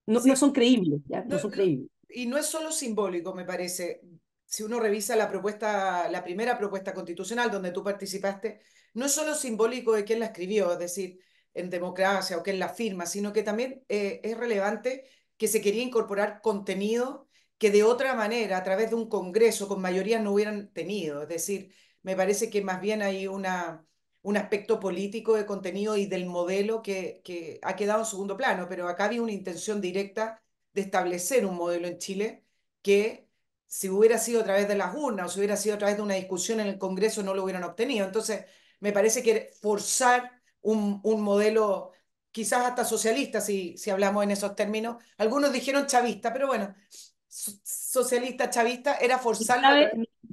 [0.04, 1.24] no, no son creíbles, ¿ya?
[1.24, 1.88] No, son creíbles.
[2.10, 4.02] Y no es solo simbólico, me parece.
[4.44, 8.60] Si uno revisa la propuesta, la primera propuesta constitucional donde tú participaste,
[8.92, 11.18] no es solo simbólico de quién la escribió, es decir,
[11.54, 15.06] en democracia o quién la firma, sino que también eh, es relevante
[15.38, 19.80] que se quería incorporar contenido que de otra manera, a través de un Congreso con
[19.80, 21.22] mayoría, no hubieran tenido.
[21.22, 21.72] Es decir,
[22.06, 23.84] me parece que más bien hay una,
[24.22, 28.68] un aspecto político de contenido y del modelo que, que ha quedado en segundo plano,
[28.68, 30.40] pero acá había una intención directa
[30.72, 32.44] de establecer un modelo en Chile
[32.80, 33.28] que
[33.66, 36.02] si hubiera sido a través de las urnas o si hubiera sido a través de
[36.04, 38.06] una discusión en el Congreso no lo hubieran obtenido.
[38.06, 38.44] Entonces,
[38.80, 40.30] me parece que forzar
[40.62, 41.92] un, un modelo
[42.30, 46.72] quizás hasta socialista, si, si hablamos en esos términos, algunos dijeron chavista, pero bueno,
[47.28, 49.74] socialista, chavista, era forzarlo.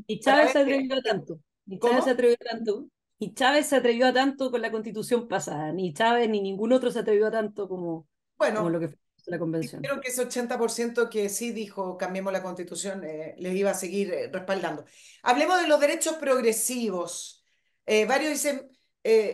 [0.08, 1.40] Y Chávez, se atrevió tanto.
[1.66, 2.88] Ni Chávez se atrevió tanto.
[3.20, 5.72] Y Chávez se atrevió a tanto con la constitución pasada.
[5.72, 8.98] Ni Chávez ni ningún otro se atrevió a tanto como, bueno, lo que fue
[9.28, 9.82] la convención.
[9.82, 14.14] Creo que ese 80% que sí dijo cambiemos la constitución eh, les iba a seguir
[14.14, 14.84] eh, respaldando.
[15.22, 17.46] Hablemos de los derechos progresivos.
[17.86, 18.70] Eh, varios dicen,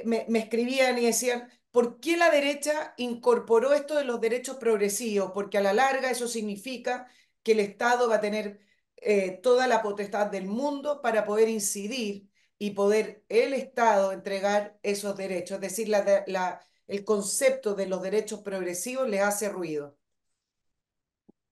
[0.05, 5.31] me, me escribían y decían, ¿por qué la derecha incorporó esto de los derechos progresivos?
[5.33, 7.07] Porque a la larga eso significa
[7.43, 8.59] que el Estado va a tener
[9.01, 15.15] eh, toda la potestad del mundo para poder incidir y poder el Estado entregar esos
[15.15, 15.55] derechos.
[15.55, 19.97] Es decir, la, la, el concepto de los derechos progresivos le hace ruido.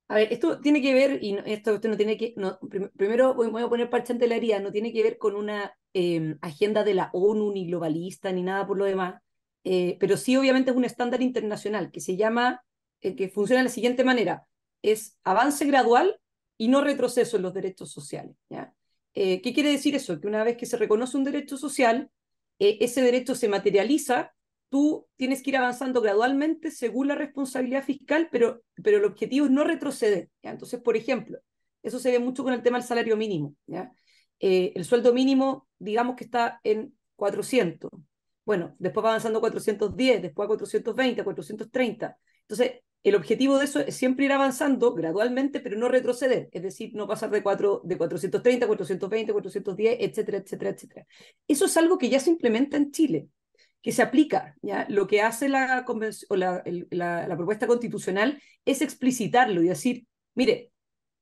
[0.09, 2.57] A ver, esto tiene que ver, y esto usted no tiene que, no,
[2.95, 6.37] primero voy a poner parche ante la herida, no tiene que ver con una em,
[6.41, 9.21] agenda de la ONU, ni globalista, ni nada por lo demás,
[9.65, 12.63] eh, pero sí obviamente es un estándar internacional que se llama,
[13.01, 14.47] eh, que funciona de la siguiente manera,
[14.81, 16.17] es avance gradual
[16.57, 18.35] y no retroceso en los derechos sociales.
[18.49, 18.73] ¿ya?
[19.13, 20.19] Eh, ¿Qué quiere decir eso?
[20.19, 22.11] Que una vez que se reconoce un derecho social,
[22.59, 24.33] eh, ese derecho se materializa,
[24.69, 29.51] tú tienes que ir avanzando gradualmente según la responsabilidad fiscal, pero, pero el objetivo es
[29.51, 30.29] no retroceder.
[30.43, 30.51] ¿ya?
[30.51, 31.39] Entonces, por ejemplo,
[31.83, 33.55] eso se ve mucho con el tema del salario mínimo.
[34.39, 37.89] Eh, el sueldo mínimo, digamos que está en 400.
[38.45, 42.17] Bueno, después va avanzando a 410, después a 420, a 430.
[42.41, 46.91] Entonces, el objetivo de eso es siempre ir avanzando gradualmente, pero no retroceder, es decir,
[46.93, 51.07] no pasar de, 4, de 430, 420, 410, etcétera, etcétera, etcétera.
[51.47, 53.29] Eso es algo que ya se implementa en Chile,
[53.81, 54.55] que se aplica.
[54.61, 54.85] ¿ya?
[54.89, 55.85] Lo que hace la,
[56.31, 60.71] la, la, la propuesta constitucional es explicitarlo y decir, mire,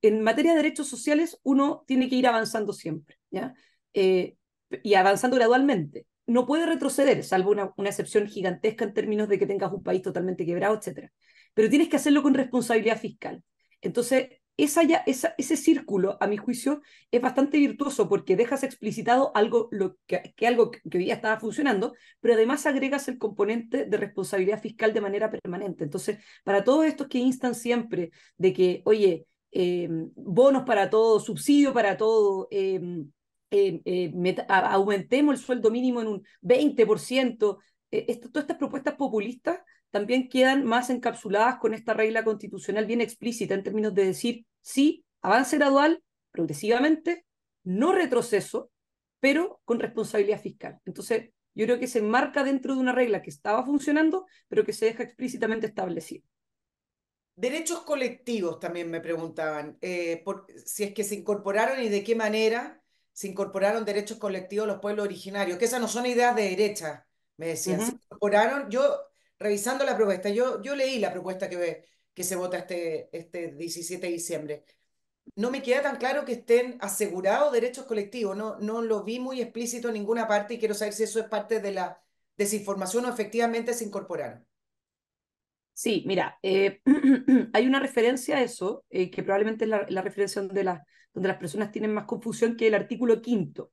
[0.01, 3.53] en materia de derechos sociales uno tiene que ir avanzando siempre, ¿ya?
[3.93, 4.37] Eh,
[4.83, 6.07] y avanzando gradualmente.
[6.25, 10.01] No puede retroceder, salvo una, una, excepción gigantesca en términos de que tengas un país
[10.01, 11.11] totalmente quebrado, etcétera
[11.55, 13.43] pero tienes que hacerlo con responsabilidad fiscal.
[13.81, 19.69] Entonces, esa esa, ese círculo, a mi juicio, es bastante virtuoso porque dejas explicitado algo,
[20.07, 25.01] que, algo que ya estaba funcionando, pero además agregas el componente de responsabilidad fiscal de
[25.01, 25.83] manera permanente.
[25.83, 31.73] Entonces, para todos estos que instan siempre de que, oye, eh, bonos para todo, subsidio
[31.73, 32.79] para todo, eh,
[33.51, 34.05] eh,
[34.47, 37.59] aumentemos el sueldo mínimo en un 20%,
[37.91, 39.59] esto, todas estas propuestas populistas
[39.95, 45.05] también quedan más encapsuladas con esta regla constitucional bien explícita en términos de decir, sí,
[45.21, 47.25] avance gradual, progresivamente,
[47.63, 48.69] no retroceso,
[49.21, 50.81] pero con responsabilidad fiscal.
[50.83, 54.73] Entonces, yo creo que se enmarca dentro de una regla que estaba funcionando, pero que
[54.73, 56.25] se deja explícitamente establecida.
[57.37, 62.17] Derechos colectivos también me preguntaban, eh, por, si es que se incorporaron y de qué
[62.17, 62.81] manera.
[63.13, 67.07] se incorporaron derechos colectivos a los pueblos originarios, que esas no son ideas de derecha,
[67.37, 67.79] me decían.
[67.79, 68.83] Se incorporaron, yo,
[69.39, 74.05] revisando la propuesta, yo, yo leí la propuesta que, que se vota este, este 17
[74.05, 74.65] de diciembre.
[75.35, 79.41] No me queda tan claro que estén asegurados derechos colectivos, no, no lo vi muy
[79.41, 81.99] explícito en ninguna parte y quiero saber si eso es parte de la
[82.37, 84.45] desinformación o efectivamente se incorporaron.
[85.73, 86.81] Sí, mira, eh,
[87.53, 91.93] hay una referencia a eso, eh, que probablemente es la, referencia donde, las personas tienen
[91.93, 93.71] más confusión, que el artículo quinto.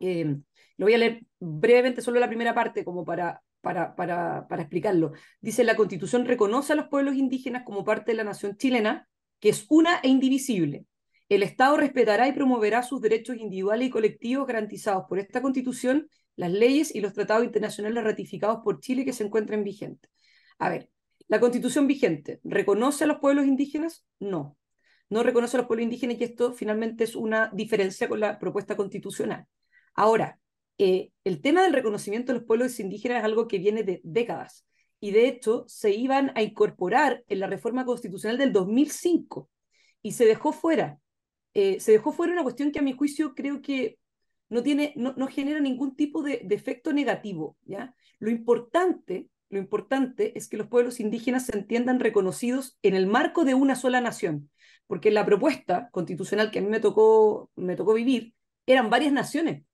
[0.00, 0.36] Eh,
[0.76, 5.12] lo voy a leer brevemente, solo la primera parte, como para, para, para, para explicarlo.
[5.40, 9.08] Dice, la Constitución reconoce a los pueblos indígenas como parte de la nación chilena,
[9.40, 10.86] que es una e indivisible.
[11.28, 16.52] El Estado respetará y promoverá sus derechos individuales y colectivos garantizados por esta Constitución, las
[16.52, 20.10] leyes y los tratados internacionales ratificados por Chile que se encuentren vigentes.
[20.58, 20.90] A ver,
[21.28, 24.06] ¿La constitución vigente reconoce a los pueblos indígenas?
[24.18, 24.56] No.
[25.10, 28.76] No reconoce a los pueblos indígenas y esto finalmente es una diferencia con la propuesta
[28.76, 29.46] constitucional.
[29.94, 30.40] Ahora,
[30.78, 34.66] eh, el tema del reconocimiento de los pueblos indígenas es algo que viene de décadas
[35.00, 39.50] y de hecho se iban a incorporar en la reforma constitucional del 2005
[40.02, 40.98] y se dejó fuera.
[41.54, 43.98] Eh, se dejó fuera una cuestión que a mi juicio creo que
[44.48, 47.56] no, tiene, no, no genera ningún tipo de, de efecto negativo.
[48.18, 53.44] Lo importante lo importante es que los pueblos indígenas se entiendan reconocidos en el marco
[53.44, 54.50] de una sola nación,
[54.86, 58.34] porque la propuesta constitucional que a mí me tocó, me tocó vivir
[58.66, 59.64] eran varias naciones.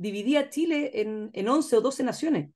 [0.00, 2.48] Dividía Chile en, en 11 o 12 naciones.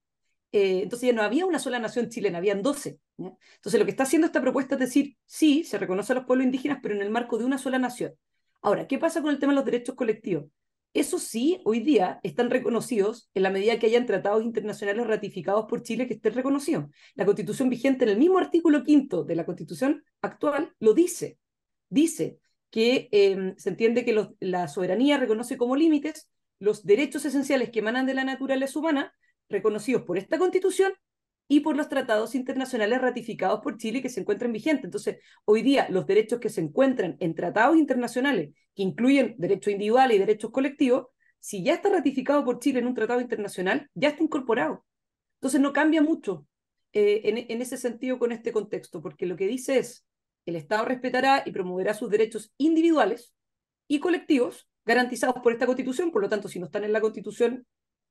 [0.50, 2.98] Eh, entonces ya no había una sola nación chilena, habían 12.
[3.18, 6.46] Entonces lo que está haciendo esta propuesta es decir, sí, se reconoce a los pueblos
[6.46, 8.14] indígenas, pero en el marco de una sola nación.
[8.62, 10.46] Ahora, ¿qué pasa con el tema de los derechos colectivos?
[10.94, 15.83] Eso sí, hoy día están reconocidos en la medida que hayan tratados internacionales ratificados por
[15.83, 16.87] Chile que estén reconocidos.
[17.14, 21.38] La constitución vigente en el mismo artículo quinto de la constitución actual lo dice.
[21.90, 22.38] Dice
[22.70, 28.07] que em, se entiende que la soberanía reconoce como límites los derechos esenciales que emanan
[28.07, 29.14] de la naturaleza humana,
[29.49, 30.93] reconocidos por esta constitución
[31.47, 34.85] y por los tratados internacionales ratificados por Chile que se encuentran vigentes.
[34.85, 40.17] Entonces, hoy día los derechos que se encuentran en tratados internacionales, que incluyen derechos individuales
[40.17, 41.09] y derechos colectivos,
[41.40, 44.87] si ya está ratificado por Chile en un tratado internacional, ya está incorporado.
[45.37, 46.47] Entonces, no cambia mucho
[46.93, 50.07] eh, en, en ese sentido con este contexto, porque lo que dice es,
[50.47, 53.35] el Estado respetará y promoverá sus derechos individuales
[53.88, 57.66] y colectivos garantizados por esta Constitución, por lo tanto, si no están en la Constitución,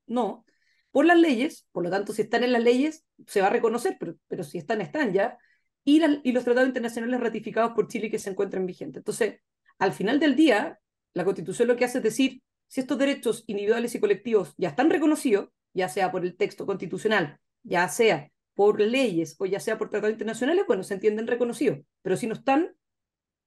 [0.08, 0.46] no,
[0.92, 3.98] por las leyes, por lo tanto, si están en las leyes, se va a reconocer,
[4.00, 5.38] pero, pero si están, están ya,
[5.84, 9.00] y, y los tratados internacionales ratificados por Chile que se encuentran vigentes.
[9.00, 9.42] Entonces,
[9.80, 10.80] al final del día,
[11.14, 14.90] la Constitución lo que hace es decir, si estos derechos individuales y colectivos ya están
[14.90, 19.90] reconocidos, ya sea por el texto constitucional, ya sea por leyes o ya sea por
[19.90, 22.76] tratados internacionales, bueno, se entienden reconocidos, pero si no están,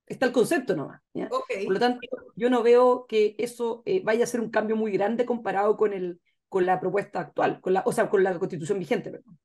[0.07, 1.03] está el concepto nomás.
[1.12, 2.01] Por lo tanto,
[2.37, 5.92] yo no veo que eso eh, vaya a ser un cambio muy grande comparado con
[5.92, 9.11] el, con la propuesta actual, con la, o sea, con la constitución vigente.
[9.11, 9.38] Perdón.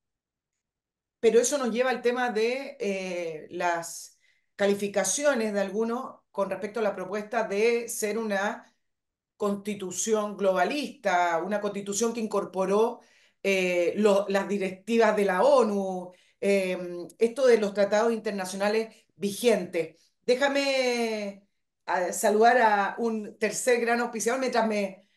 [1.20, 4.20] Pero eso nos lleva al tema de eh, las
[4.56, 8.66] calificaciones de algunos con respecto a la propuesta de ser una
[9.36, 13.00] constitución globalista, una constitución que incorporó
[13.42, 20.11] eh, las directivas de la ONU, esto de los tratados internacionales vigentes.
[20.32, 21.46] Déjame
[22.14, 25.10] saludar a un tercer gran auspiciador mientras me,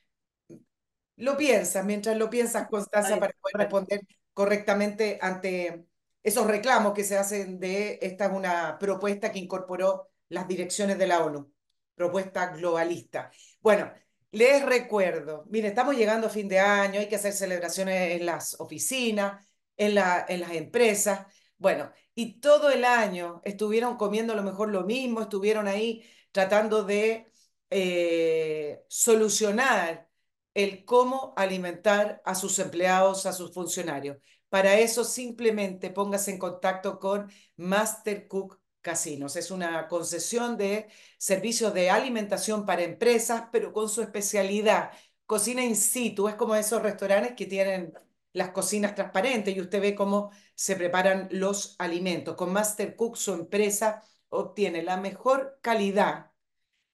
[1.14, 4.00] lo piensas, mientras lo piensas, Constanza, para poder responder
[4.32, 5.86] correctamente ante
[6.20, 11.06] esos reclamos que se hacen de esta es una propuesta que incorporó las direcciones de
[11.06, 11.52] la ONU,
[11.94, 13.30] propuesta globalista.
[13.60, 13.92] Bueno,
[14.32, 18.58] les recuerdo, mire, estamos llegando a fin de año, hay que hacer celebraciones en las
[18.58, 19.46] oficinas,
[19.76, 21.24] en, la, en las empresas.
[21.56, 26.84] Bueno, y todo el año estuvieron comiendo a lo mejor lo mismo, estuvieron ahí tratando
[26.84, 27.32] de
[27.70, 30.08] eh, solucionar
[30.54, 34.18] el cómo alimentar a sus empleados, a sus funcionarios.
[34.48, 39.34] Para eso simplemente póngase en contacto con Master Cook Casinos.
[39.36, 44.92] Es una concesión de servicios de alimentación para empresas, pero con su especialidad,
[45.26, 46.28] cocina in situ.
[46.28, 47.92] Es como esos restaurantes que tienen
[48.34, 52.36] las cocinas transparentes y usted ve cómo se preparan los alimentos.
[52.36, 56.32] Con Master Cook, su empresa obtiene la mejor calidad,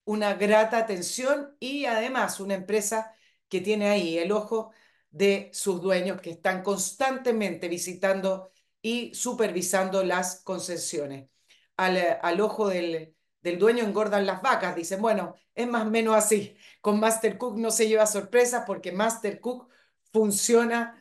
[0.05, 3.15] una grata atención y además una empresa
[3.49, 4.73] que tiene ahí el ojo
[5.11, 11.31] de sus dueños que están constantemente visitando y supervisando las concesiones.
[11.77, 16.17] Al, al ojo del, del, dueño engordan las vacas, dicen, bueno, es más o menos
[16.17, 16.57] así.
[16.83, 19.69] Con Master Cook no se lleva sorpresas porque Master Cook
[20.13, 21.00] funciona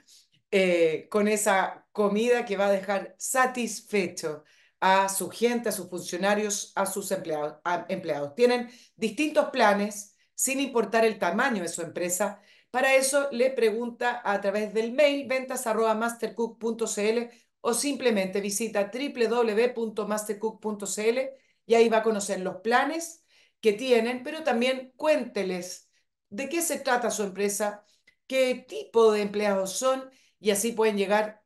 [0.52, 4.44] eh, con esa comida que va a dejar satisfecho
[4.80, 8.36] a su gente, a sus funcionarios, a sus empleados.
[8.36, 12.42] Tienen distintos planes sin importar el tamaño de su empresa.
[12.72, 17.30] Para eso le pregunta a través del mail ventas@mastercook.cl
[17.62, 21.20] o simplemente visita www.mastercook.cl
[21.66, 23.24] y ahí va a conocer los planes
[23.60, 25.90] que tienen, pero también cuénteles
[26.30, 27.84] de qué se trata su empresa,
[28.28, 30.10] qué tipo de empleados son
[30.40, 31.44] y así pueden llegar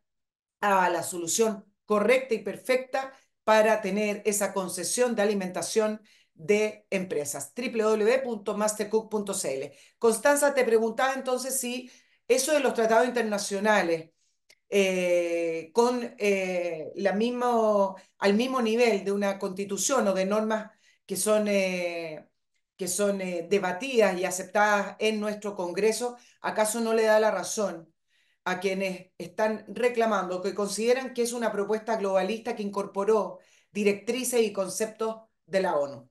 [0.62, 3.14] a la solución correcta y perfecta
[3.44, 6.02] para tener esa concesión de alimentación
[6.34, 7.54] de empresas.
[7.56, 9.64] www.mastercook.cl.
[10.00, 11.91] Constanza te preguntaba entonces si
[12.28, 14.12] eso de los tratados internacionales
[14.70, 20.72] eh, con eh, la mismo, al mismo nivel de una constitución o de normas
[21.06, 22.28] que son, eh,
[22.78, 27.93] que son debatidas y aceptadas en nuestro Congreso, ¿acaso no le da la razón
[28.46, 33.39] a quienes están reclamando, que consideran que es una propuesta globalista que incorporó
[33.72, 36.10] directrices y conceptos de la ONU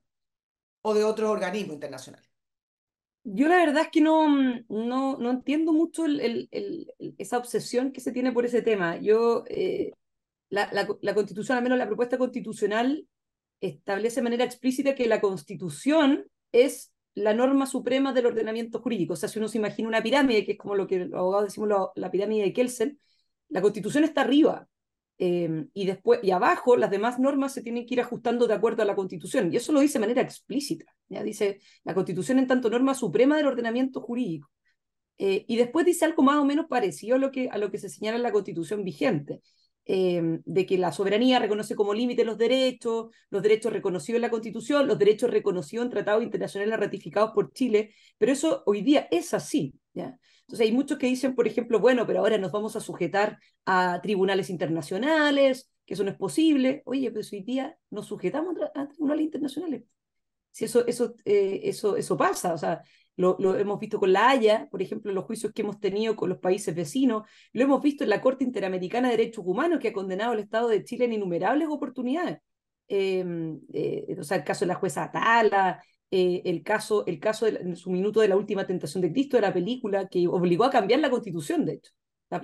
[0.81, 2.29] o de otros organismos internacionales.
[3.23, 4.27] Yo la verdad es que no,
[4.67, 6.05] no, no entiendo mucho
[7.17, 8.97] esa obsesión que se tiene por ese tema.
[8.97, 9.93] Yo, eh,
[10.49, 10.69] la,
[11.01, 13.07] la, constitución, al menos la propuesta constitucional,
[13.61, 19.13] establece de manera explícita que la constitución es la norma suprema del ordenamiento jurídico.
[19.13, 21.45] O sea, si uno se imagina una pirámide, que es como lo que los abogados
[21.45, 22.99] decimos la pirámide de Kelsen,
[23.49, 24.67] la constitución está arriba.
[25.19, 28.81] Eh, y después y abajo las demás normas se tienen que ir ajustando de acuerdo
[28.81, 32.47] a la constitución y eso lo dice de manera explícita ya dice la constitución en
[32.47, 34.49] tanto norma suprema del ordenamiento jurídico
[35.19, 37.77] eh, y después dice algo más o menos parecido a lo que a lo que
[37.77, 39.43] se señala en la constitución vigente
[39.85, 44.29] Em, de que la soberanía reconoce como límite los derechos, los derechos reconocidos en la
[44.29, 49.33] Constitución, los derechos reconocidos en tratados internacionales ratificados por Chile, pero eso hoy día es
[49.33, 49.75] así.
[49.93, 50.17] ¿ya?
[50.41, 53.99] Entonces hay muchos que dicen, por ejemplo, bueno, pero ahora nos vamos a sujetar a
[54.01, 56.81] tribunales internacionales, que eso no es posible.
[56.85, 59.83] Oye, pero hoy día nos sujetamos a, tribunales internacionales.
[60.53, 62.81] Si eso, eso, eh, eso, eso pasa, o sea,
[63.15, 66.39] lo, hemos visto con la Haya, por ejemplo, los juicios que hemos tenido con los
[66.39, 67.23] países vecinos,
[67.53, 70.69] lo hemos visto en la Corte Interamericana de Derechos Humanos, que ha condenado al Estado
[70.69, 72.39] de Chile en innumerables oportunidades.
[72.87, 75.81] Em, eh, o sea, el caso de la jueza Atala,
[76.11, 79.41] eh, el caso, el caso de su minuto de la última tentación de Cristo, de
[79.41, 81.91] la película, que obligó a cambiar la constitución, de hecho.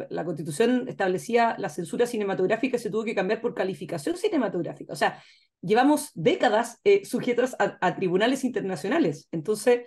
[0.10, 4.94] La, constitución establecía la censura cinematográfica y se tuvo que cambiar por calificación cinematográfica.
[4.94, 5.22] O sea,
[5.62, 9.28] llevamos décadas eh, sujetos a, a, tribunales internacionales.
[9.32, 9.82] Entonces,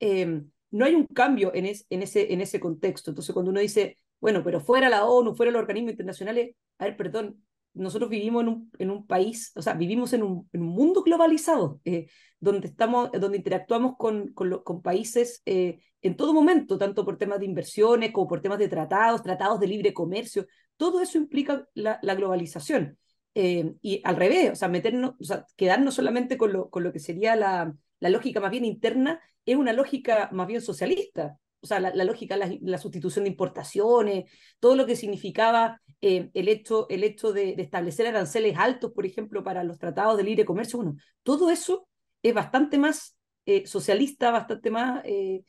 [0.00, 3.10] Em, no hay un cambio en, en, ese, en ese contexto.
[3.10, 6.96] Entonces, cuando uno dice, bueno, pero fuera la ONU, fuera los organismos internacionales, a ver,
[6.96, 7.42] perdón,
[7.78, 12.08] nosotros vivimos en un, en un país, o sea, vivimos en un, mundo globalizado, eh,
[12.40, 17.46] donde, estamos, donde interactuamos con, con, países eh, en todo momento, tanto por temas de
[17.46, 22.98] inversiones como por temas de tratados, tratados de libre comercio, todo eso implica la, globalización.
[23.34, 26.92] Eh, y al revés, o sea, meternos, o sea, quedarnos solamente con lo, con lo
[26.92, 31.38] que sería la, la lógica más bien interna es una lógica más bien socialista.
[31.60, 34.30] O sea, la, lógica, la, sustitución de importaciones,
[34.60, 39.42] todo lo que significaba eh, el hecho, el hecho de, establecer aranceles altos, por ejemplo,
[39.42, 41.88] para los tratados de libre comercio, bueno, todo eso
[42.22, 45.42] es bastante más eh, socialista, bastante más, eh,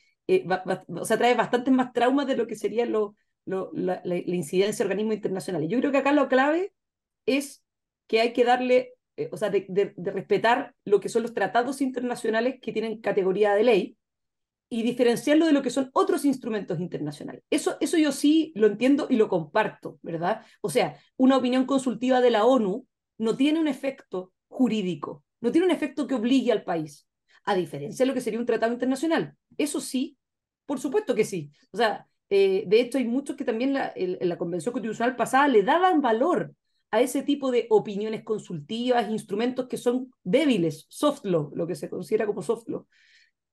[0.88, 5.16] o sea, trae bastantes más traumas de lo que sería lo, la, incidencia de organismos
[5.16, 5.70] internacionales.
[5.70, 6.74] Yo creo que acá lo clave
[7.26, 7.64] es
[8.08, 8.94] que hay que darle
[9.32, 13.98] o sea, de, respetar lo que son los tratados internacionales que tienen categoría de ley
[14.70, 17.44] y diferenciarlo de lo que son otros instrumentos internacionales.
[17.50, 20.46] Eso, eso yo sí lo entiendo y lo comparto, ¿verdad?
[20.62, 22.86] O sea, una opinión consultiva de la ONU
[23.18, 27.08] no tiene un efecto jurídico, no tiene un efecto que obligue al país,
[27.46, 29.36] a diferencia de lo que sería un tratado internacional.
[29.58, 30.18] Eso sí,
[30.66, 31.52] por supuesto que sí.
[31.72, 35.64] O sea, eh, de hecho hay muchos que también en la Convención Constitucional pasada le
[35.64, 36.54] daban valor
[36.92, 41.90] a ese tipo de opiniones consultivas, instrumentos que son débiles, soft law, lo que se
[41.90, 42.86] considera como soft law.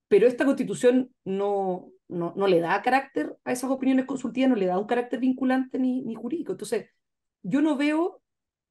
[0.08, 4.66] Pero esta constitución no, no, no le da carácter a esas opiniones consultivas, no le
[4.66, 6.52] da un carácter vinculante ni, ni jurídico.
[6.52, 6.86] Entonces,
[7.42, 8.22] yo no veo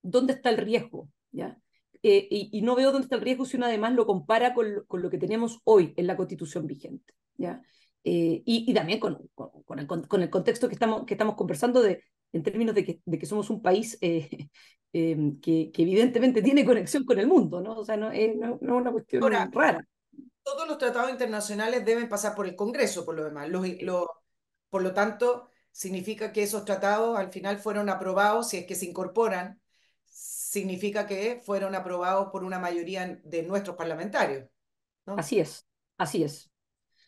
[0.01, 1.59] dónde está el riesgo, ¿ya?
[2.03, 5.01] Eh, y, no veo dónde está el riesgo si uno además lo compara con, con
[5.01, 7.63] lo que tenemos hoy en la constitución vigente, ¿ya?
[8.03, 11.35] Eh, y, y, también con, con, con, el, con, el, contexto que estamos, que estamos
[11.35, 14.49] conversando de, en términos de que, de que somos un país eh,
[14.91, 17.79] que, que, evidentemente tiene conexión con el mundo, ¿no?
[17.79, 19.83] O sea, no es no, no una cuestión rara.
[20.45, 23.49] Todos los tratados internacionales deben pasar por el Congreso, por lo demás.
[23.49, 24.09] Los, lo,
[24.69, 28.85] por lo tanto, significa que esos tratados al final fueron aprobados, si es que se
[28.85, 29.59] incorporan,
[30.05, 34.47] significa que fueron aprobados por una mayoría de nuestros parlamentarios.
[35.05, 35.15] ¿no?
[35.17, 35.67] Así es,
[35.97, 36.49] así es.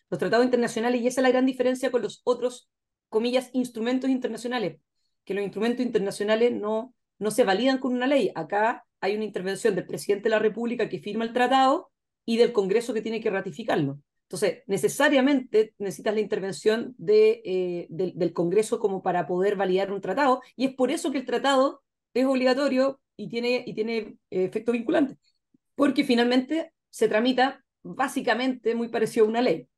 [0.09, 2.69] Los tratados internacionales, y esa es la gran diferencia con los otros,
[3.07, 4.81] comillas, instrumentos internacionales
[5.27, 8.31] que los instrumentos internacionales no, no se validan con una ley.
[8.33, 11.91] Acá hay una intervención del presidente de la República que firma el tratado
[12.27, 13.99] y del Congreso que tiene que ratificarlo.
[14.23, 20.01] Entonces, necesariamente necesitas la intervención de, eh, del, del Congreso como para poder validar un
[20.01, 21.81] tratado, y es por eso que el tratado
[22.13, 23.95] es obligatorio y tiene, y tiene
[24.29, 25.17] eh, efecto vinculante,
[25.75, 29.69] porque finalmente se tramita básicamente muy parecido a una ley.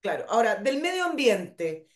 [0.00, 1.86] Claro, ahora, del medio ambiente,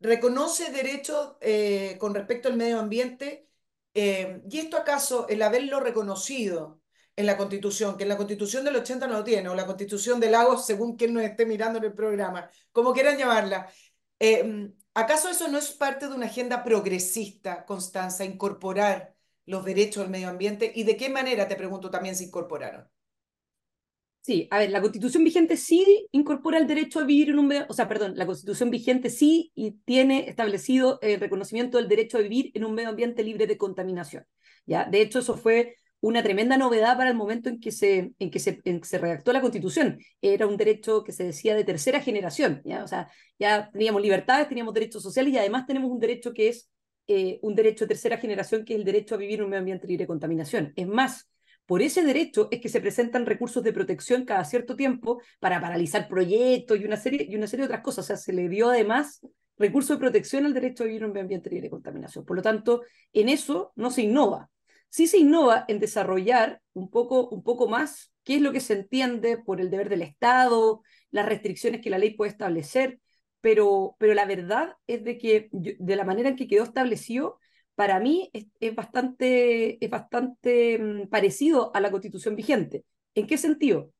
[0.00, 3.46] ¿reconoce derechos eh, con respecto al medio ambiente?
[3.94, 6.80] Eh, ¿y esto acaso, el haberlo reconocido
[7.16, 10.20] en la Constitución, que en la Constitución del 80 no lo tiene, o la Constitución
[10.20, 13.68] del Lago, según quien nos esté mirando en el programa, como quieran llamarla,
[14.20, 19.14] eh, ¿acaso eso no es parte de una agenda progresista, Constanza, incorporar
[19.46, 20.70] los derechos al medio ambiente?
[20.74, 22.86] ¿Y de qué manera, te pregunto, también se incorporaron?
[24.20, 27.64] Sí, a ver, la constitución vigente sí incorpora el derecho a vivir en un medio,
[27.68, 32.22] o sea, perdón, la constitución vigente sí y tiene establecido el reconocimiento del derecho a
[32.22, 34.26] vivir en un medio ambiente libre de contaminación.
[34.66, 34.84] ¿ya?
[34.84, 38.38] De hecho, eso fue una tremenda novedad para el momento en que se, en que
[38.38, 39.98] se, en que se redactó la constitución.
[40.20, 42.84] Era un derecho que se decía de tercera generación, ¿ya?
[42.84, 46.70] O sea, ya teníamos libertades, teníamos derechos sociales y además tenemos un derecho que es
[47.08, 49.60] eh, un derecho de tercera generación, que es el derecho a vivir en un medio
[49.60, 50.72] ambiente libre de contaminación.
[50.76, 51.28] Es más,
[51.64, 56.08] por ese derecho es que se presentan recursos de protección cada cierto tiempo para paralizar
[56.08, 58.04] proyectos y una serie, y una serie de otras cosas.
[58.04, 59.20] O sea, se le dio además
[59.58, 62.24] recursos de protección al derecho a vivir en un medio ambiente libre de contaminación.
[62.24, 62.82] Por lo tanto,
[63.12, 64.50] en eso no se innova.
[64.88, 68.74] Sí se innova en desarrollar un poco, un poco más qué es lo que se
[68.74, 73.00] entiende por el deber del Estado, las restricciones que la ley puede establecer,
[73.40, 77.38] pero, pero la verdad es de que de la manera en que quedó establecido,
[77.76, 82.84] para mí es, bastante, es bastante mm, parecido a la constitución vigente.
[83.14, 83.92] ¿En qué sentido?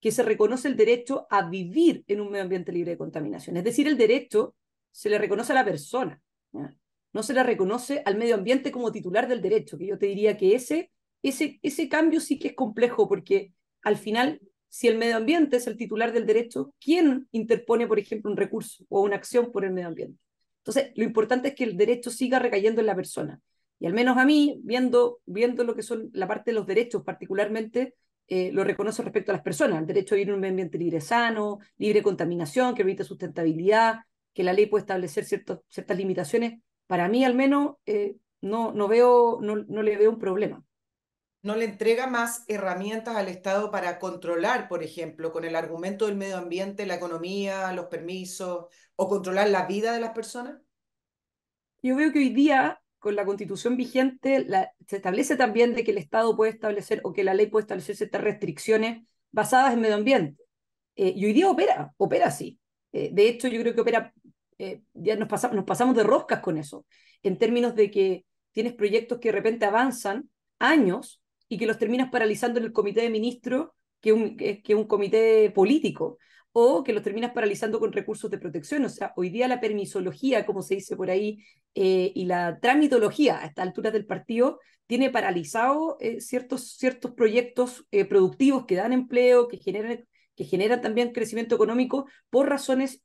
[0.00, 3.56] Que se reconoce el derecho a vivir en un medio ambiente libre de contaminación.
[3.56, 4.54] Es decir, el derecho
[4.90, 6.22] se le reconoce a la persona.
[7.14, 10.36] No se le reconoce al medio ambiente como titular del derecho, que yo te diría
[10.36, 10.90] que ese,
[11.22, 15.66] ese, ese cambio sí que es complejo, porque al final, si el medio ambiente es
[15.66, 19.72] el titular del derecho, ¿quién interpone, por ejemplo, un recurso o una acción por el
[19.72, 20.18] medio ambiente?
[20.58, 23.40] Entonces, lo importante es que el derecho siga recayendo en la persona.
[23.78, 27.04] Y al menos a mí, viendo, viendo lo que son la parte de los derechos,
[27.04, 27.94] particularmente,
[28.26, 29.80] eh, lo reconozco respecto a las personas.
[29.80, 33.04] El derecho a vivir en un medio ambiente libre sano, libre de contaminación, que permite
[33.04, 34.00] sustentabilidad,
[34.32, 36.60] que la ley puede establecer ciertos, ciertas limitaciones.
[36.86, 40.64] Para mí, al menos, eh, no, no, veo, no, no le veo un problema
[41.44, 46.16] no le entrega más herramientas al Estado para controlar, por ejemplo, con el argumento del
[46.16, 48.64] medio ambiente, la economía, los permisos,
[48.96, 50.58] o controlar la vida de las personas?
[51.82, 55.90] Yo veo que hoy día, con la constitución vigente, la, se establece también de que
[55.90, 59.96] el Estado puede establecer o que la ley puede establecer ciertas restricciones basadas en medio
[59.96, 60.42] ambiente.
[60.96, 62.58] Eh, y hoy día opera, opera así.
[62.90, 64.14] Eh, de hecho, yo creo que opera,
[64.58, 66.86] eh, ya nos, nos pasamos de roscas con eso,
[67.22, 72.10] en términos de que tienes proyectos que de repente avanzan años y que los terminas
[72.10, 76.18] paralizando en el comité de ministros, que es un, que, que un comité político,
[76.52, 78.84] o que los terminas paralizando con recursos de protección.
[78.84, 81.44] O sea, hoy día la permisología, como se dice por ahí,
[81.74, 87.86] eh, y la tramitología a esta altura del partido, tiene paralizado eh, ciertos, ciertos proyectos
[88.08, 90.04] productivos que dan empleo, que generan,
[90.36, 93.02] que generan también crecimiento económico por razones,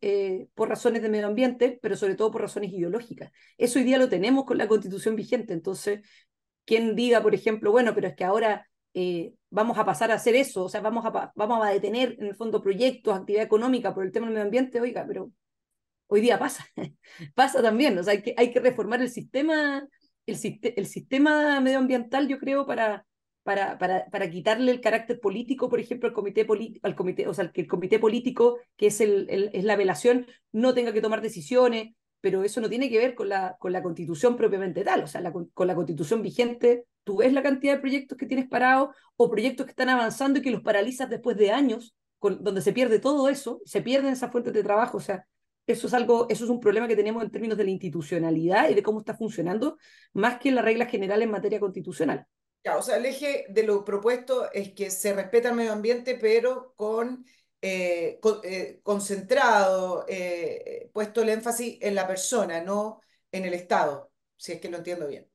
[0.56, 3.32] por razones de medio ambiente, pero sobre todo por razones ideológicas.
[3.58, 5.54] Eso hoy día lo tenemos con la constitución vigente.
[5.54, 6.02] Entonces,
[6.66, 10.36] quien diga, por ejemplo, bueno, pero es que ahora eh, vamos a pasar a hacer
[10.36, 14.04] eso, o sea, vamos a, vamos a detener en el fondo proyectos, actividad económica por
[14.06, 15.32] el tema del medio ambiente, oiga, pero
[16.08, 16.66] hoy día pasa,
[17.36, 19.88] pasa también, o sea, hay que, hay que reformar el sistema,
[20.26, 23.06] el sistema medioambiental, yo creo, para,
[23.50, 26.46] para, para, para, quitarle el carácter político, por ejemplo, al comité,
[26.84, 30.28] al comité o sea, que el comité político, que es, el, el, es la velación,
[30.52, 33.82] no tenga que tomar decisiones, pero eso no tiene que ver con la, con la
[33.82, 38.20] constitución propiamente tal, o sea, con la constitución vigente, tú ves la cantidad de proyectos
[38.20, 41.96] que tienes parados o proyectos que están avanzando y que los paralizas después de años,
[42.20, 45.26] con, donde se pierde todo eso, se pierden esas fuentes de trabajo, o sea,
[45.66, 48.76] eso es algo, eso es un problema que tenemos en términos de la institucionalidad y
[48.76, 49.80] de cómo está funcionando,
[50.14, 52.28] más que en la regla general en materia constitucional.
[52.78, 56.74] O sea, el eje de lo propuesto es que se respeta el medio ambiente, pero
[56.76, 57.26] con
[57.62, 63.02] eh, eh, concentrado, eh, puesto el énfasis en la persona, no
[63.32, 65.28] en el Estado, si es que lo entiendo bien.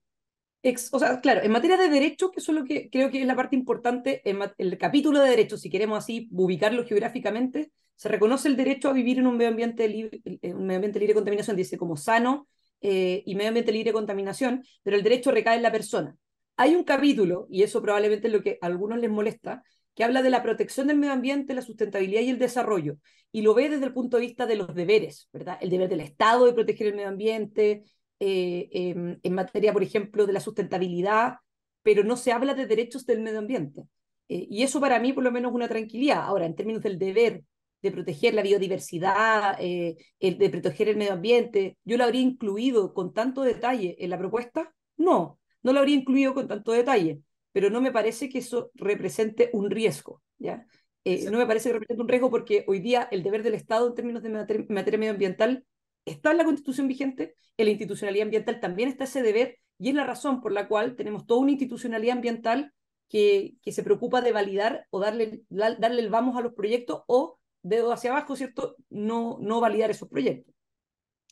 [0.62, 3.20] Ex, o sea, claro, en materia de derechos, que eso es lo que creo que
[3.20, 8.08] es la parte importante, en el capítulo de derechos, si queremos así ubicarlo geográficamente, se
[8.08, 11.18] reconoce el derecho a vivir en un medio ambiente libre, un medio ambiente libre de
[11.18, 12.48] contaminación, dice como sano
[12.80, 16.16] y medio ambiente libre de contaminación, pero el derecho recae en la persona.
[16.56, 19.62] Hay un capítulo, y eso probablemente es lo que a algunos les molesta,
[19.94, 22.96] que habla de la protección del medio ambiente, la sustentabilidad y el desarrollo,
[23.32, 25.58] y lo ve desde el punto de vista de los deberes, ¿verdad?
[25.60, 27.84] El deber del Estado de proteger el medio ambiente,
[28.20, 31.34] eh, eh, en materia, por ejemplo, de la sustentabilidad,
[31.82, 33.82] pero no se habla de derechos del medio ambiente.
[34.28, 36.22] Eh, y eso para mí, por lo menos, una tranquilidad.
[36.22, 37.44] Ahora, en términos del deber
[37.82, 42.94] de proteger la biodiversidad, eh, el de proteger el medio ambiente, ¿yo lo habría incluido
[42.94, 44.72] con tanto detalle en la propuesta?
[44.96, 49.50] No, no lo habría incluido con tanto detalle, pero no me parece que eso represente
[49.52, 50.64] un riesgo, ¿ya?
[51.04, 53.88] Eh, no me parece que represente un riesgo porque hoy día el deber del Estado
[53.88, 55.66] en términos de materia, materia medioambiental
[56.04, 59.94] está en la constitución vigente, en la institucionalidad ambiental también está ese deber y es
[59.94, 62.72] la razón por la cual tenemos toda una institucionalidad ambiental
[63.08, 67.38] que, que se preocupa de validar o darle, darle el vamos a los proyectos o
[67.62, 68.76] dedo hacia abajo, ¿cierto?
[68.90, 70.53] No, no validar esos proyectos.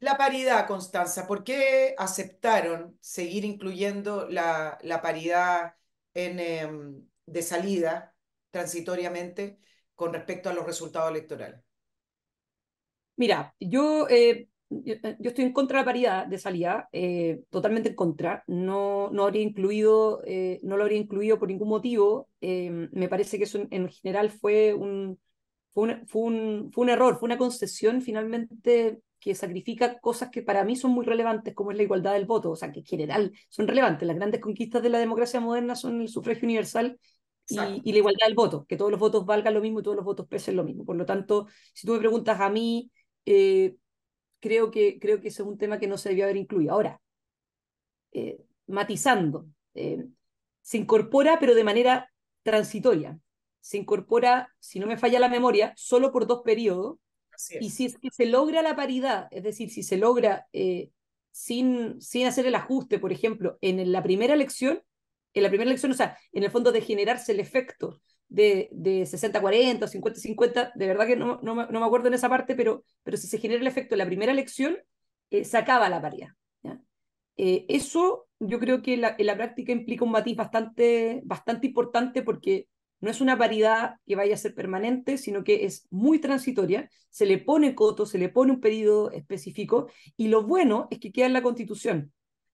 [0.03, 5.75] La paridad, Constanza, ¿por qué aceptaron seguir incluyendo la, la paridad
[6.13, 6.69] en, eh,
[7.27, 8.13] de salida
[8.51, 9.61] transitoriamente
[9.95, 11.61] con respecto a los resultados electorales?
[13.15, 17.91] Mira, yo, eh, yo, yo, estoy en contra de la paridad de salida, eh, totalmente
[17.91, 18.43] en contra.
[18.49, 22.29] No, no, habría incluido, eh, no lo habría incluido por ningún motivo.
[22.41, 25.21] me parece que eso en, en general fue un,
[25.73, 30.43] fue un, fue, un, fue un error, fue una concesión finalmente que sacrifica cosas que
[30.43, 32.87] para mí son muy relevantes, como es la igualdad del voto, o sea, que en
[32.87, 34.07] general son relevantes.
[34.07, 36.99] Las grandes conquistas de la democracia moderna son el sufragio universal
[37.49, 39.97] y, y, la igualdad del voto, que todos los votos valgan lo mismo y todos
[39.97, 40.85] los votos pesen lo mismo.
[40.85, 42.91] Por lo tanto, si tú me preguntas a mí,
[43.25, 43.77] eh,
[44.41, 46.73] creo, que, creo que ese es un tema que no se debió haber incluido.
[46.73, 47.01] Ahora,
[48.11, 50.05] eh, matizando, eh,
[50.63, 52.11] se incorpora pero de manera
[52.43, 53.19] transitoria.
[53.61, 56.99] Se incorpora, si no me falla la memoria, solo por dos periodos.
[57.61, 60.47] Y si es que se logra la paridad, es decir, si se logra
[61.33, 64.83] sin, sin hacer el ajuste, por ejemplo, en la primera elección,
[65.35, 69.03] en la primera elección, o sea, en el fondo de generarse el efecto de, de
[69.07, 72.85] 60-40 o 50-50, de verdad que no, no, no, me acuerdo en esa parte, pero,
[73.03, 74.79] pero si se genera el efecto en la primera elección,
[75.31, 76.29] eh, se acaba la paridad.
[76.63, 76.81] ¿ya?
[77.37, 82.23] Eh, eso yo creo que la, en la práctica implica un matiz bastante, bastante importante
[82.23, 82.69] porque
[83.03, 87.27] no es una paridad que vaya a ser permanente, sino que es muy transitoria, se
[87.27, 91.27] le pone coto, se le pone un periodo específico, y lo bueno es que queda
[91.27, 92.13] en la Constitución.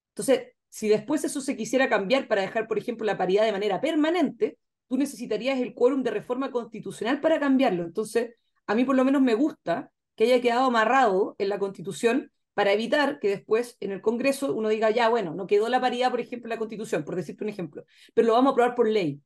[0.08, 3.80] Entonces, si después eso se quisiera cambiar para dejar, por ejemplo, la paridad de manera
[3.80, 7.84] permanente, tú necesitarías el quórum de reforma constitucional para cambiarlo.
[7.84, 8.34] Entonces,
[8.66, 12.72] a mí por lo menos me gusta que haya quedado amarrado en la Constitución para
[12.72, 16.20] evitar que después en el Congreso uno diga, ya, bueno, no quedó la paridad, por
[16.20, 17.84] ejemplo, en la Constitución, por decirte un ejemplo,
[18.14, 19.20] pero lo vamos a aprobar por ley.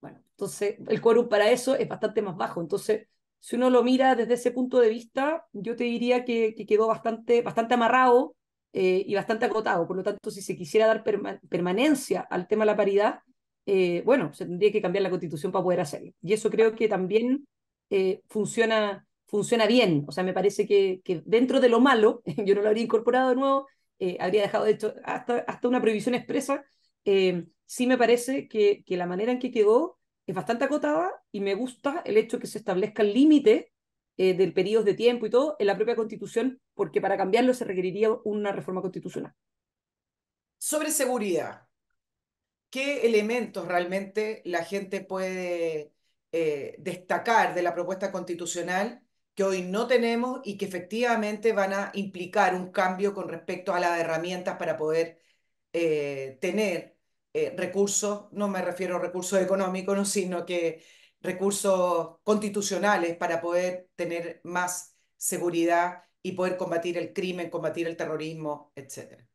[0.00, 2.60] Bueno, entonces el quórum para eso es bastante más bajo.
[2.60, 3.08] Entonces,
[3.40, 6.86] si uno lo mira desde ese punto de vista, yo te diría que, que quedó
[6.86, 8.36] bastante, bastante amarrado
[8.72, 9.86] eh, y bastante acotado.
[9.86, 13.20] Por lo tanto, si se quisiera dar perma permanencia al tema de la paridad,
[13.66, 16.12] eh, bueno, se tendría que cambiar la constitución para poder hacerlo.
[16.22, 17.46] Y eso creo que también
[17.90, 20.04] eh, funciona, funciona bien.
[20.08, 23.30] O sea, me parece que, que, dentro de lo malo, yo no lo habría incorporado
[23.30, 23.66] de nuevo,
[23.98, 26.64] eh, habría dejado de hecho hasta, hasta una previsión expresa.
[27.68, 31.54] Sí me parece que, que la manera en que quedó es bastante acotada y me
[31.54, 33.72] gusta el hecho que se establezca el límite
[34.16, 37.64] eh, del periodo de tiempo y todo en la propia constitución, porque para cambiarlo se
[37.64, 39.34] requeriría una reforma constitucional.
[40.58, 41.68] Sobre seguridad,
[42.70, 45.92] ¿qué elementos realmente la gente puede
[46.32, 49.02] eh, destacar de la propuesta constitucional
[49.34, 53.80] que hoy no tenemos y que efectivamente van a implicar un cambio con respecto a
[53.80, 55.20] las herramientas para poder
[55.72, 56.97] eh, tener
[57.32, 60.04] eh, recursos, no me refiero a recursos económicos, ¿no?
[60.04, 60.82] sino que
[61.20, 68.72] recursos constitucionales para poder tener más seguridad y poder combatir el crimen, combatir el terrorismo,
[68.74, 69.26] etcétera.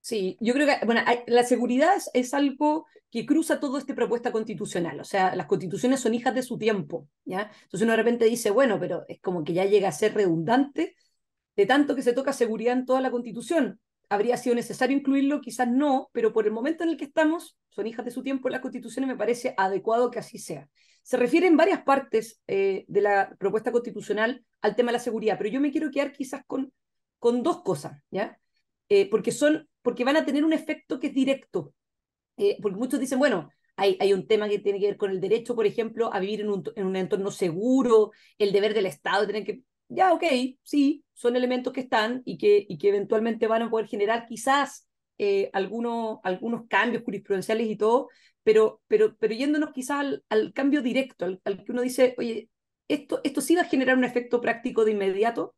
[0.00, 4.98] Sí, yo creo que, bueno, la seguridad es, algo que cruza todo este propuesta constitucional,
[5.00, 7.50] o sea, las constituciones son hijas de su tiempo, ¿ya?
[7.64, 10.96] Entonces uno de repente dice, bueno, pero es como que ya llega a ser redundante
[11.54, 13.80] de tanto que se toca seguridad en toda la constitución.
[14.10, 15.40] ¿Habría sido necesario incluirlo?
[15.40, 18.48] Quizás no, pero por el momento en el que estamos, son hijas de su tiempo
[18.48, 20.68] las constituciones, me parece adecuado que así sea.
[21.02, 25.38] Se refiere en varias partes eh, de la propuesta constitucional al tema de la seguridad,
[25.38, 26.72] pero yo me quiero quedar quizás con,
[27.20, 28.36] con dos cosas, ¿ya?
[28.88, 31.72] Eh, porque, son, porque van a tener un efecto que es directo.
[32.36, 35.20] Eh, porque muchos dicen, bueno, hay, hay, un tema que tiene que ver con el
[35.20, 39.20] derecho, por ejemplo, a vivir en un, en un entorno seguro, el deber del Estado
[39.20, 39.62] de tener que...
[39.92, 40.22] Ya, ok,
[40.62, 44.88] sí, son elementos que están y que, y que eventualmente van a poder generar quizás
[45.18, 48.08] eh, algunos, algunos cambios jurisprudenciales y todo,
[48.44, 52.48] pero, pero, pero yéndonos quizás al, al cambio directo, al, que uno dice, oye,
[52.86, 55.56] esto, esto sí va a generar un efecto práctico de inmediato,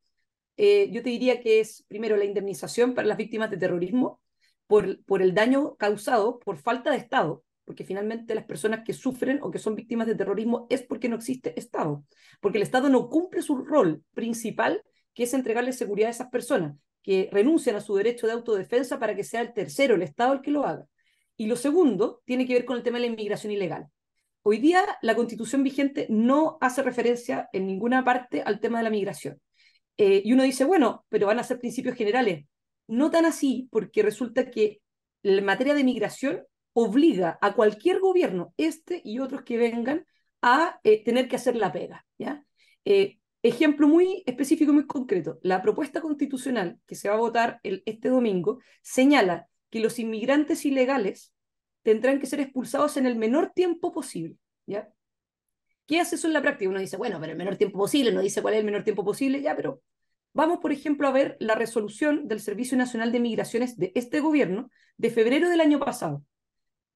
[0.57, 4.21] eh, yo te diría que es primero la indemnización para las víctimas de terrorismo
[4.67, 9.39] por, por el daño causado por falta de Estado, porque finalmente las personas que sufren
[9.41, 12.05] o que son víctimas de terrorismo es porque no existe Estado,
[12.39, 14.83] porque el Estado no cumple su rol principal,
[15.15, 19.17] que es entregarle seguridad a esas personas que renuncian a su derecho de autodefensa para
[19.17, 20.85] que sea el tercero, el Estado, el que lo haga.
[21.35, 23.87] Y lo segundo tiene que ver con el tema de la inmigración ilegal.
[24.43, 28.91] hoy día la constitución vigente no hace referencia en ninguna parte al tema de la
[28.91, 29.41] migración.
[29.97, 32.45] Eh, y uno dice, bueno, pero van a ser principios generales.
[32.87, 34.83] No tan así, porque resulta que
[35.23, 40.07] la materia de migración obliga a cualquier gobierno, este y otros que vengan,
[40.43, 42.05] a eh, tener que hacer la pega.
[42.19, 42.45] ¿ya?
[42.85, 45.39] Eh, ejemplo muy específico, muy concreto.
[45.43, 50.65] La propuesta constitucional que se va a votar el, este domingo señala que los inmigrantes
[50.65, 51.33] ilegales
[51.83, 54.37] tendrán que ser expulsados en el menor tiempo posible.
[54.67, 54.89] ¿ya?
[55.87, 56.71] ¿Qué hace eso en la práctica?
[56.71, 59.05] Uno dice, bueno, pero el menor tiempo posible, no dice cuál es el menor tiempo
[59.05, 59.83] posible, ya, pero
[60.33, 64.71] vamos, por ejemplo, a ver la resolución del Servicio Nacional de Migraciones de este gobierno
[64.97, 66.25] de febrero del año pasado.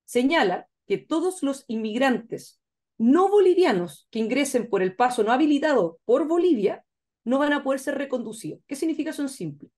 [0.06, 2.60] Señala que todos los inmigrantes
[2.96, 6.84] no bolivianos que ingresen por el paso no habilitado por Bolivia
[7.24, 8.60] no van a poder ser reconducidos.
[8.66, 9.68] ¿Qué significa eso en simple?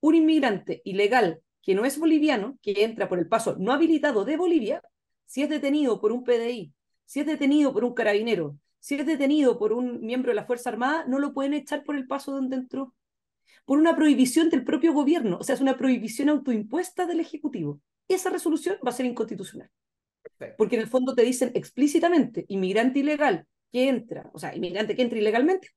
[0.00, 4.36] Un inmigrante ilegal que no es boliviano, que entra por el paso no habilitado de
[4.36, 4.82] Bolivia,
[5.24, 6.72] si es detenido por un PDI,
[7.04, 10.70] si es detenido por un carabinero, si es detenido por un miembro de la Fuerza
[10.70, 12.94] Armada, no lo pueden echar por el paso donde entró.
[13.64, 17.80] Por una prohibición del propio gobierno, o sea, es una prohibición autoimpuesta del Ejecutivo.
[18.08, 19.70] Esa resolución va a ser inconstitucional.
[20.56, 25.02] Porque en el fondo te dicen explícitamente, inmigrante ilegal que entra, o sea, inmigrante que
[25.02, 25.70] entra ilegalmente,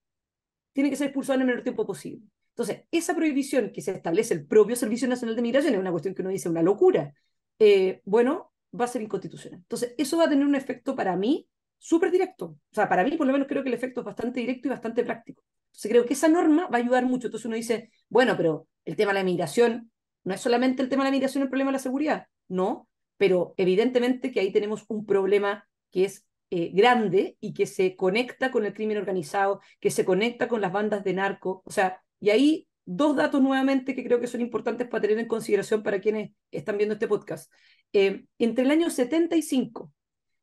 [0.73, 2.21] tiene que ser expulsado en el menor tiempo posible.
[2.51, 6.13] Entonces, esa prohibición que se establece el propio Servicio Nacional de Migración es una cuestión
[6.13, 7.13] que uno dice una locura.
[7.57, 9.59] Eh, bueno, va a ser inconstitucional.
[9.59, 12.45] Entonces, eso va a tener un efecto para mí súper directo.
[12.45, 14.71] O sea, para mí, por lo menos, creo que el efecto es bastante directo y
[14.71, 15.43] bastante práctico.
[15.67, 17.27] Entonces, creo que esa norma va a ayudar mucho.
[17.27, 19.91] Entonces, uno dice, bueno, pero el tema de la migración
[20.23, 22.27] no es solamente el tema de la migración el problema de la seguridad.
[22.47, 27.95] No, pero evidentemente que ahí tenemos un problema que es eh, grande y que se
[27.95, 32.01] conecta con el crimen organizado, que se conecta con las bandas de narco, o sea,
[32.19, 36.01] y ahí dos datos nuevamente que creo que son importantes para tener en consideración para
[36.01, 37.51] quienes están viendo este podcast.
[37.93, 39.91] Eh, entre el año 75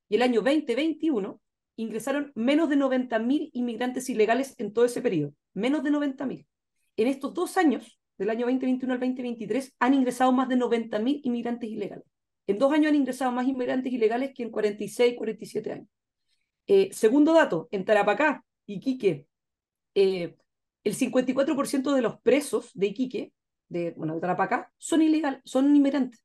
[0.09, 1.41] y el año 2021
[1.75, 6.47] ingresaron menos de 90.000 inmigrantes ilegales en todo ese periodo, menos de 90.000.
[6.97, 11.71] En estos dos años, del año 2021 al 2023, han ingresado más de 90.000 inmigrantes
[11.71, 12.05] ilegales.
[12.47, 15.89] En dos años han ingresado más inmigrantes ilegales que en 46, 47 años.
[16.67, 19.27] Eh, segundo dato, en Tarapacá, Iquique,
[19.95, 20.37] eh,
[20.85, 23.33] el 54% de los presos de Iquique,
[23.69, 26.25] de, bueno, de Tarapacá, son ilegales, son inmigrantes.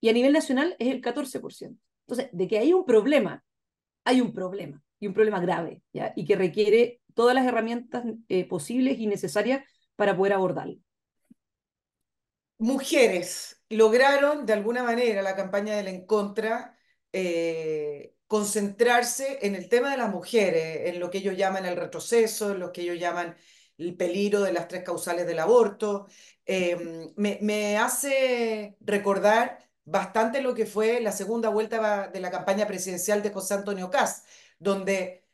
[0.00, 1.76] Y a nivel nacional es el 14%.
[2.06, 3.44] Entonces, de que hay un problema,
[4.04, 6.12] hay un problema, y un problema grave, ¿ya?
[6.16, 9.64] y que requiere todas las herramientas eh, posibles y necesarias
[9.96, 10.76] para poder abordarlo.
[12.58, 16.76] Mujeres, lograron de alguna manera la campaña del En Contra
[17.12, 22.52] eh, concentrarse en el tema de las mujeres, en lo que ellos llaman el retroceso,
[22.52, 23.36] en lo que ellos llaman
[23.78, 26.06] el peligro de las tres causales del aborto.
[26.44, 33.22] Em, me, hace recordar bastante lo que fue la segunda vuelta de la campaña presidencial
[33.22, 34.24] de José Antonio Caz,
[34.58, 35.27] donde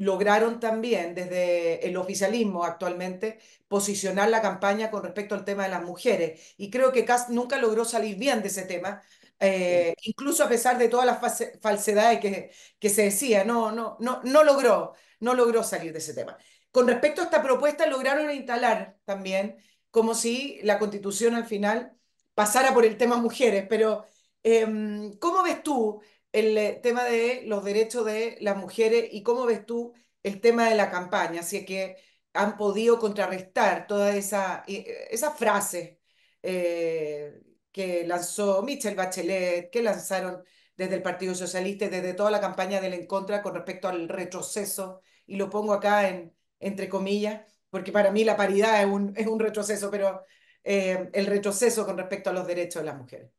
[0.00, 3.38] lograron también desde el oficialismo actualmente
[3.68, 6.54] posicionar la campaña con respecto al tema de las mujeres.
[6.56, 9.02] Y creo que Cast nunca logró salir bien de ese tema,
[9.38, 11.20] eh, incluso a pesar de todas las
[11.60, 16.14] falsedades que, que se decía, no, no, no, no logró, no logró salir de ese
[16.14, 16.38] tema.
[16.70, 19.58] Con respecto a esta propuesta, lograron instalar también
[19.90, 21.94] como si la constitución al final
[22.34, 24.06] pasara por el tema mujeres, pero
[24.42, 26.00] em, ¿cómo ves tú
[26.32, 30.68] el eh, tema de los derechos de las mujeres y cómo ves tú el tema
[30.68, 31.96] de la campaña, así que
[32.32, 36.00] han podido contrarrestar toda esa, eh, esa frase
[36.42, 37.40] eh,
[37.72, 40.44] que lanzó Michelle Bachelet, que lanzaron
[40.76, 45.02] desde el Partido Socialista desde toda la campaña del en contra con respecto al retroceso,
[45.26, 49.26] y lo pongo acá en, entre comillas, porque para mí la paridad es un, es
[49.26, 50.24] un retroceso, pero
[50.62, 53.30] el retroceso con respecto a los derechos de las mujeres.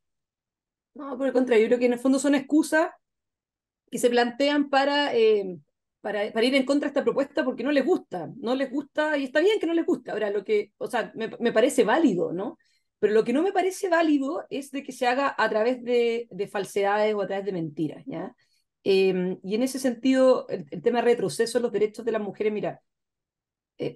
[0.93, 2.89] No, por el contrario, yo creo que en el fondo son excusas
[3.89, 5.57] que se plantean para, eh,
[6.01, 9.17] para, para, ir en contra de esta propuesta porque no les gusta, no les gusta,
[9.17, 10.13] y está bien que no les gusta.
[10.13, 12.57] Ahora, lo que, o sea, me, me parece válido, ¿no?
[12.99, 16.27] Pero lo que no me parece válido es de que se haga a través de,
[16.31, 18.35] de falsedades o a través de mentiras, ¿ya?
[18.83, 22.81] Eh, y en ese sentido, el, tema retroceso de los derechos de las mujeres, mira,
[23.77, 23.95] eh,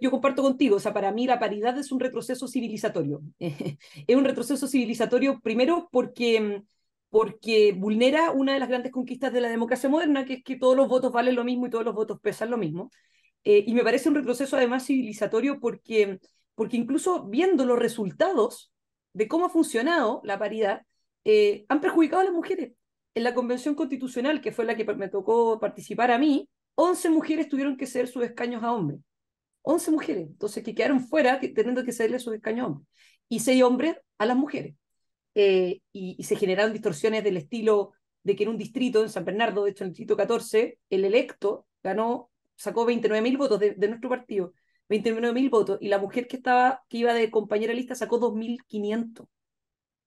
[0.00, 3.22] yo, comparto contigo, o sea, para mí la paridad es un retroceso civilizatorio.
[3.38, 6.62] es un retroceso civilizatorio primero porque,
[7.10, 10.76] porque vulnera una de las grandes conquistas de la democracia moderna, que es que todos
[10.76, 12.90] los votos valen lo mismo y todos los votos pesan lo mismo.
[13.44, 16.18] Eh, y me parece un retroceso además civilizatorio porque,
[16.54, 18.72] porque incluso viendo los resultados
[19.12, 20.82] de cómo ha funcionado la paridad,
[21.24, 22.72] eh, han perjudicado a las mujeres.
[23.14, 27.48] En la Convención Constitucional, que fue la que me tocó participar a mí, 11 mujeres
[27.48, 29.00] tuvieron que ceder sus escaños a hombres.
[29.62, 32.88] 11 mujeres, entonces que quedaron fuera teniendo que cederle sus escaños a hombres.
[33.28, 34.76] Y 6 hombres a las mujeres.
[35.34, 39.64] Eh, y, se generaron distorsiones del estilo de que en un distrito, en San Bernardo,
[39.64, 43.88] de hecho en el distrito 14, el electo ganó, sacó 29 mil votos de, de,
[43.88, 44.52] nuestro partido,
[44.88, 49.26] 29 mil votos, y la mujer que estaba, que iba de compañera lista sacó 2.500.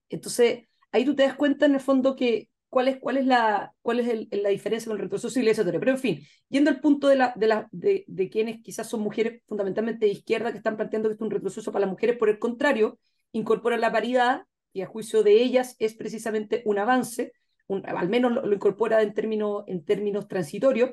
[0.10, 3.74] Entonces, ahí tú te das cuenta en el fondo que cuál es, cuál es, la,
[3.82, 5.80] cuál es el, la diferencia con el retroceso civilizatorio.
[5.80, 9.02] Pero en fin, yendo al punto de, la, de, la, de, de, quienes quizás son
[9.02, 12.30] mujeres fundamentalmente de izquierda que están planteando que es un retroceso para las mujeres, por
[12.30, 13.00] el contrario,
[13.32, 14.44] incorpora la paridad
[14.74, 17.34] y a juicio de ellas es precisamente un avance,
[17.68, 20.92] un, al menos lo, lo incorpora en, término, en términos transitorios.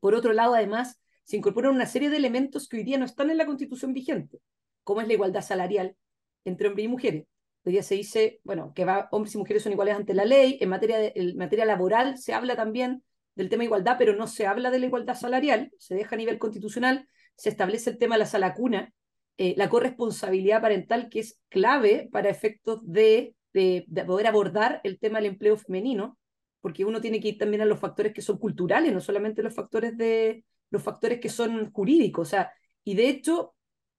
[0.00, 3.30] Por otro lado, además, se incorporan una serie de elementos que hoy día no están
[3.30, 4.40] en la constitución vigente,
[4.84, 5.96] como es la igualdad salarial
[6.44, 7.26] entre hombres y mujeres.
[7.64, 10.58] Hoy día se dice, bueno, que va, hombres y mujeres son iguales ante la ley.
[10.60, 13.02] En materia, de, en materia laboral se habla también
[13.34, 16.18] del tema de igualdad, pero no se habla de la igualdad salarial, se deja a
[16.18, 18.92] nivel constitucional, se establece el tema de la sala cuna,
[19.38, 25.18] eh, la corresponsabilidad parental, que es clave para efectos de, de, poder abordar el tema
[25.18, 26.18] del empleo femenino,
[26.60, 29.54] porque uno tiene que ir también a los factores que son culturales, no solamente los
[29.54, 32.28] factores, de, los factores que son jurídicos.
[32.28, 32.52] O sea,
[32.84, 33.54] y de hecho,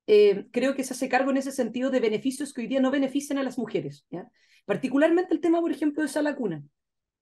[0.07, 2.91] eh, creo que se hace cargo en ese sentido de beneficios que hoy día no
[2.91, 4.05] benefician a las mujeres.
[4.65, 6.63] Particularmente el tema, por ejemplo, de sala cuna,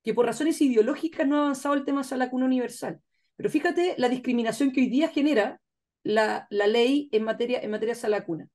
[0.03, 3.01] que por razones ideológicas no ha avanzado el tema de sala cuna universal.
[3.35, 5.61] Pero fíjate la discriminación que hoy día genera
[6.03, 8.47] la, la ley en materia, en materia de sala cuna.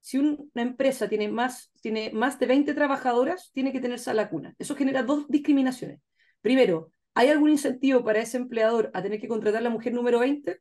[0.00, 4.28] Si un, una empresa tiene más, tiene más de 20 trabajadoras, tiene que tener sala
[4.28, 4.54] cuna.
[4.58, 6.00] Eso genera dos discriminaciones.
[6.40, 10.18] Primero, ¿hay algún incentivo para ese empleador a tener que contratar a la mujer número
[10.18, 10.60] 20?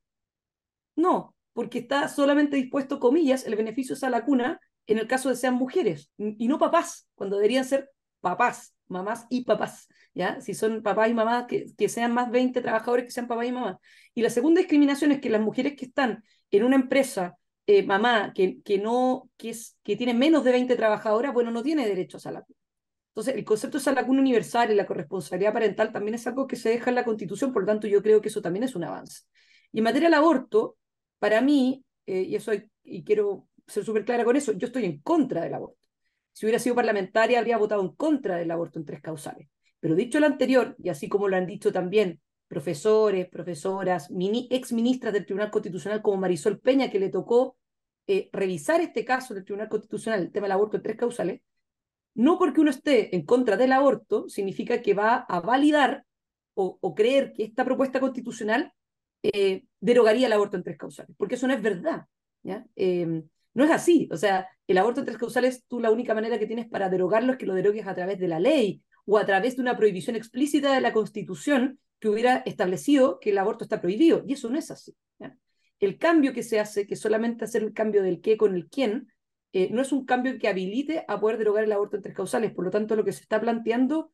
[0.95, 5.30] No, porque está solamente dispuesto, comillas, el beneficio es a la cuna en el caso
[5.30, 7.89] de sean mujeres y no papás, cuando deberían ser
[8.20, 10.39] papás, mamás y papás, ¿ya?
[10.41, 13.52] Si son papás y mamás, que, que sean más 20 trabajadores que sean papás y
[13.52, 13.78] mamás.
[14.14, 17.38] Y la segunda discriminación es que las mujeres que están en una empresa,
[17.68, 21.64] eh, mamá, que, que, no, que, es, que tiene menos de 20 trabajadoras, bueno, no
[21.64, 22.58] tiene derecho a sala cuna.
[23.12, 26.56] Entonces, el concepto de sala cuna universal y la corresponsabilidad parental también es algo que
[26.56, 28.86] se deja en la Constitución, por lo tanto, yo creo que eso también es un
[28.86, 29.24] avance.
[29.74, 30.78] Y en materia del aborto,
[31.22, 34.86] para mí, eh, y, eso hay, y quiero ser súper clara con eso, yo estoy
[34.86, 35.88] en contra del aborto.
[36.34, 39.47] Si hubiera sido parlamentaria, habría votado en contra del aborto en tres causales.
[39.80, 44.74] Pero dicho lo anterior, y así como lo han dicho también profesores, profesoras, mini, ex
[44.74, 47.55] ministras del Tribunal Constitucional como Marisol Peña, que le tocó
[48.07, 51.41] eh, revisar este caso del Tribunal Constitucional, el tema del aborto en tres causales,
[52.15, 56.03] no porque uno esté en contra del aborto, significa que va a validar
[56.55, 58.74] o, creer que esta propuesta constitucional
[59.22, 62.06] eh, derogaría el aborto en tres causales, porque eso no es verdad.
[62.44, 62.66] ¿ya?
[62.76, 63.24] Eh,
[63.54, 66.48] no es así, o sea, el aborto en tres causales, tú la única manera que
[66.48, 69.58] tienes para derogarlo es que lo derogues a través de la ley o a través
[69.58, 74.24] de una prohibición explícita de la Constitución que hubiera establecido que el aborto está prohibido,
[74.26, 74.96] y eso no es así.
[75.20, 75.36] ¿ya?
[75.80, 79.12] El cambio que se hace, que solamente hacer el cambio del qué con el quién,
[79.54, 82.54] eh, no es un cambio que habilite a poder derogar el aborto en tres causales,
[82.54, 84.14] por lo tanto lo que se está planteando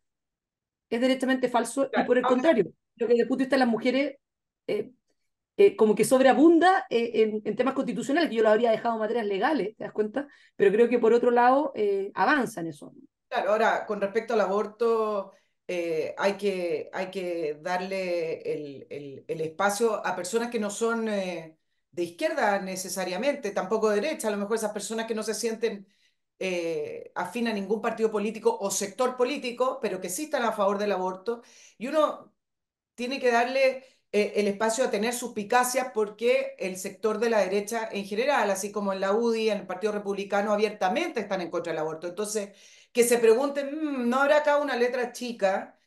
[0.89, 4.15] es directamente falso y por el contrario, lo que vista de las mujeres
[4.67, 4.91] eh,
[5.59, 8.99] eh, como que sobreabunda eh, en, en, temas constitucionales, que yo lo habría dejado en
[8.99, 10.27] materias legales, ¿te das cuenta?
[10.55, 12.93] Pero creo que por otro lado eh, avanza en eso.
[13.27, 15.31] Claro, ahora con respecto al aborto,
[15.67, 21.57] hay, que, hay que darle el, el, el, espacio a personas que no son de
[22.03, 25.87] izquierda necesariamente, tampoco de derecha, a lo mejor esas personas que no se sienten
[27.15, 30.91] afín a ningún partido político o sector político, pero que sí están a favor del
[30.91, 31.41] aborto,
[31.77, 32.31] y uno
[32.95, 37.89] tiene que darle eh, el espacio a tener suspicacias porque el sector de la derecha
[37.91, 41.73] en general, así como en la UDI, en el Partido Republicano, abiertamente están en contra
[41.73, 42.07] del aborto.
[42.07, 42.51] Entonces,
[42.91, 45.77] que se pregunten, mmm, ¿no habrá acá una letra chica?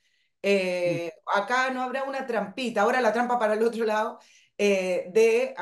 [0.42, 4.18] Eh, acá no habrá una trampita, ahora la trampa para el otro lado,
[4.58, 5.54] eh, de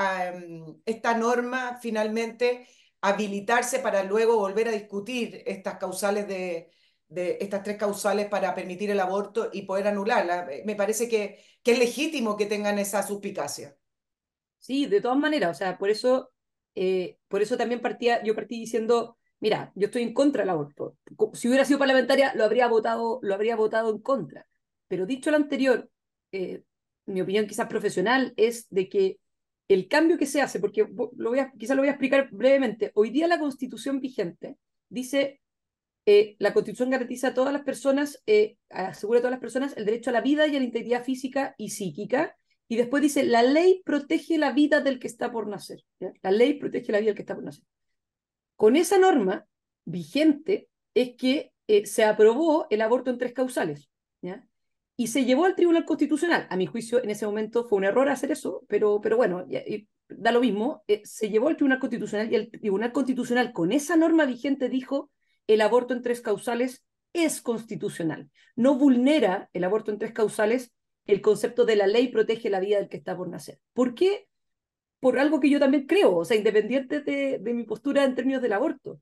[0.85, 2.69] esta norma finalmente
[3.01, 6.71] habilitarse para luego volver a discutir estas causales de,
[7.09, 10.47] de estas tres causales para permitir el aborto y poder anularla.
[10.65, 13.77] Me parece que, que es legítimo que tengan esa suspicacia.
[14.59, 16.31] Sí, de todas maneras, o sea, por eso,
[16.75, 20.97] eh, por eso también partía, yo partí diciendo, mira, yo estoy en contra del aborto.
[21.33, 24.47] Si hubiera sido parlamentaria, lo habría votado, lo habría votado en contra.
[24.89, 25.89] Pero dicho lo anterior,
[26.33, 26.63] eh,
[27.07, 29.21] mi opinión quizás profesional es de que
[29.69, 30.87] el cambio que se hace, porque
[31.17, 34.57] lo voy quizás lo voy a explicar brevemente, hoy día la constitución vigente
[34.89, 35.41] dice
[36.11, 39.85] eh, la Constitución garantiza a todas las personas, eh, asegura a todas las personas el
[39.85, 42.35] derecho a la vida y a la integridad física y psíquica.
[42.67, 45.85] Y después dice, la ley protege la vida del que está por nacer.
[46.23, 47.63] La ley protege la vida del que está por nacer.
[48.57, 49.47] Con esa norma
[49.85, 53.91] vigente es que eh, se aprobó el aborto en tres causales.
[54.23, 54.49] ¿ya?
[54.97, 56.47] Y se llevó al Tribunal Constitucional.
[56.49, 59.61] A mi juicio, en ese momento fue un error hacer eso, pero, pero bueno, ya,
[60.09, 60.85] da lo mismo.
[61.05, 65.11] Se llevó al Tribunal Constitucional y el Tribunal Constitucional con esa norma vigente dijo
[65.49, 68.31] el aborto en tres causales es constitucional.
[68.55, 70.73] No vulnera el aborto en tres causales
[71.07, 73.59] el concepto de la ley protege la vida del que está por nacer.
[73.73, 74.29] ¿Por qué?
[75.01, 78.53] Por algo que yo también creo, o sea, independiente de, mi postura en términos del
[78.53, 79.01] aborto.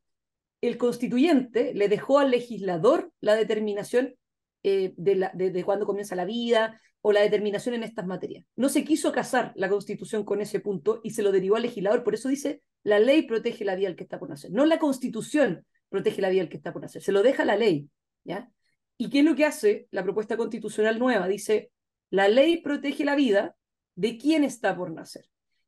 [0.61, 4.15] El constituyente le dejó al legislador la determinación
[4.63, 8.45] eh, de, la, de cuándo comienza la vida o la determinación en estas materias.
[8.55, 12.05] No se quiso casar la constitución con ese punto y se lo derivó al legislador.
[12.05, 14.53] Por eso dice, la ley protege la vida del que está por nacer.
[14.53, 15.67] No la constitución
[15.97, 17.03] protege la vida del que está por nacer.
[17.03, 17.89] Se lo deja la ley.
[18.25, 18.51] ¿ya?
[18.99, 21.29] ¿Y qué es lo que hace la propuesta constitucional nueva?
[21.29, 21.71] Dice,
[22.11, 23.57] la ley protege la vida
[23.95, 25.27] de quién está por nacer.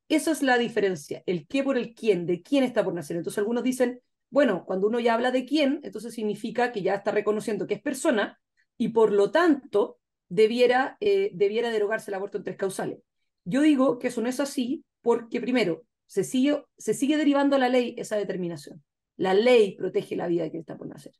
[0.08, 3.16] Esa es la diferencia, el qué por el quién, de quién está por nacer.
[3.16, 4.00] Entonces algunos dicen,
[4.30, 7.82] bueno, cuando uno ya habla de quién, entonces significa que ya está reconociendo que es
[7.82, 8.38] persona
[8.76, 9.98] y por lo tanto
[10.28, 12.98] debiera, eh, debiera derogarse el aborto en tres causales.
[13.44, 17.58] Yo digo que eso no es así porque primero, se sigue, se sigue derivando a
[17.58, 18.82] la ley esa determinación.
[19.18, 21.12] La ley protege la vida quien está por nacer.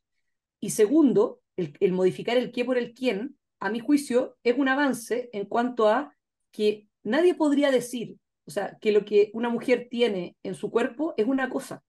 [0.59, 5.29] Y segundo, el, modificar el qué por el quién a mi juicio, es un avance
[5.33, 6.15] en cuanto a
[6.51, 11.13] que nadie podría decir, o sea, que lo que una mujer tiene en su cuerpo
[11.17, 11.83] es una cosa,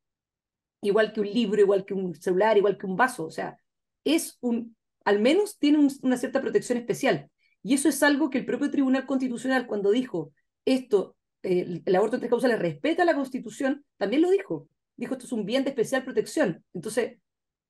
[0.82, 3.56] igual que un libro, igual que un celular, igual que un vaso, o sea,
[4.04, 7.30] es un, al menos tiene un, una cierta protección especial.
[7.62, 10.32] Y eso es algo que el propio Tribunal Constitucional, cuando dijo
[10.64, 14.68] esto, eh, el aborto en tres causales respeta la Constitución, también lo dijo.
[15.00, 16.62] Dijo esto es un bien de especial protección.
[16.74, 17.16] Entonces,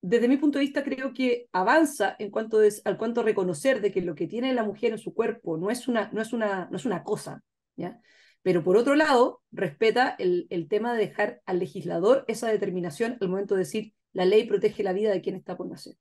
[0.03, 3.93] desde mi punto de vista, creo que avanza en cuanto es, al cuanto reconocer de
[3.93, 6.66] que lo que tiene la mujer en su cuerpo no es una, no es una,
[6.72, 7.45] no es una cosa,
[7.76, 8.01] ¿ya?
[8.43, 13.28] Pero por otro lado, respeta el, el tema de dejar al legislador esa determinación al
[13.28, 15.95] momento de decir la ley protege la vida de quien está por nacer.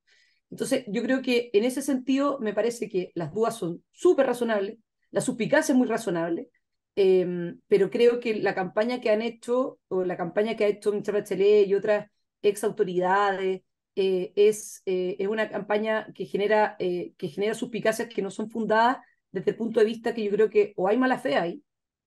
[0.50, 4.80] Entonces, yo creo que en ese sentido me parece que las dudas son súper razonables,
[5.12, 6.50] la suspicacia es muy razonable,
[6.96, 10.92] eh, pero creo que la campaña que han hecho, o la campaña que ha hecho
[10.92, 12.10] Michelle Bachelet y otras
[12.42, 13.62] ex autoridades,
[14.02, 18.50] eh, es, eh, es, una campaña que genera, eh, que genera suspicacias que no son
[18.50, 18.98] fundadas
[19.30, 21.62] desde el punto de vista que yo creo que o hay mala fe ahí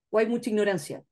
[0.09, 1.05] o hay mucha ignorancia.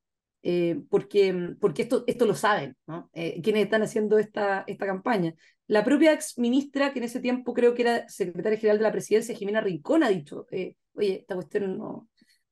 [0.89, 3.11] porque porque esto, esto lo saben, ¿no?
[3.13, 5.35] quienes están haciendo esta, esta campaña.
[5.67, 8.93] La propia ex ministra, que en ese tiempo creo que era secretaria general de la
[8.93, 10.47] presidencia, Jimena Rincón, ha dicho,
[10.95, 12.09] oye, esta cuestión no,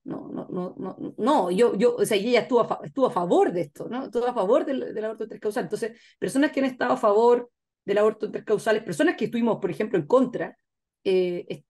[0.09, 3.53] no, no, no, no, no, yo, yo, o sea, ella estuvo a, estuvo a favor
[3.53, 4.07] de esto, ¿no?
[4.07, 5.67] Estuvo a favor del, del aborto tres causales.
[5.67, 7.51] Entonces, personas que han estado a favor
[7.85, 10.59] del aborto en tres causales, personas que estuvimos, por ejemplo, en contra,
[11.05, 11.63] eh,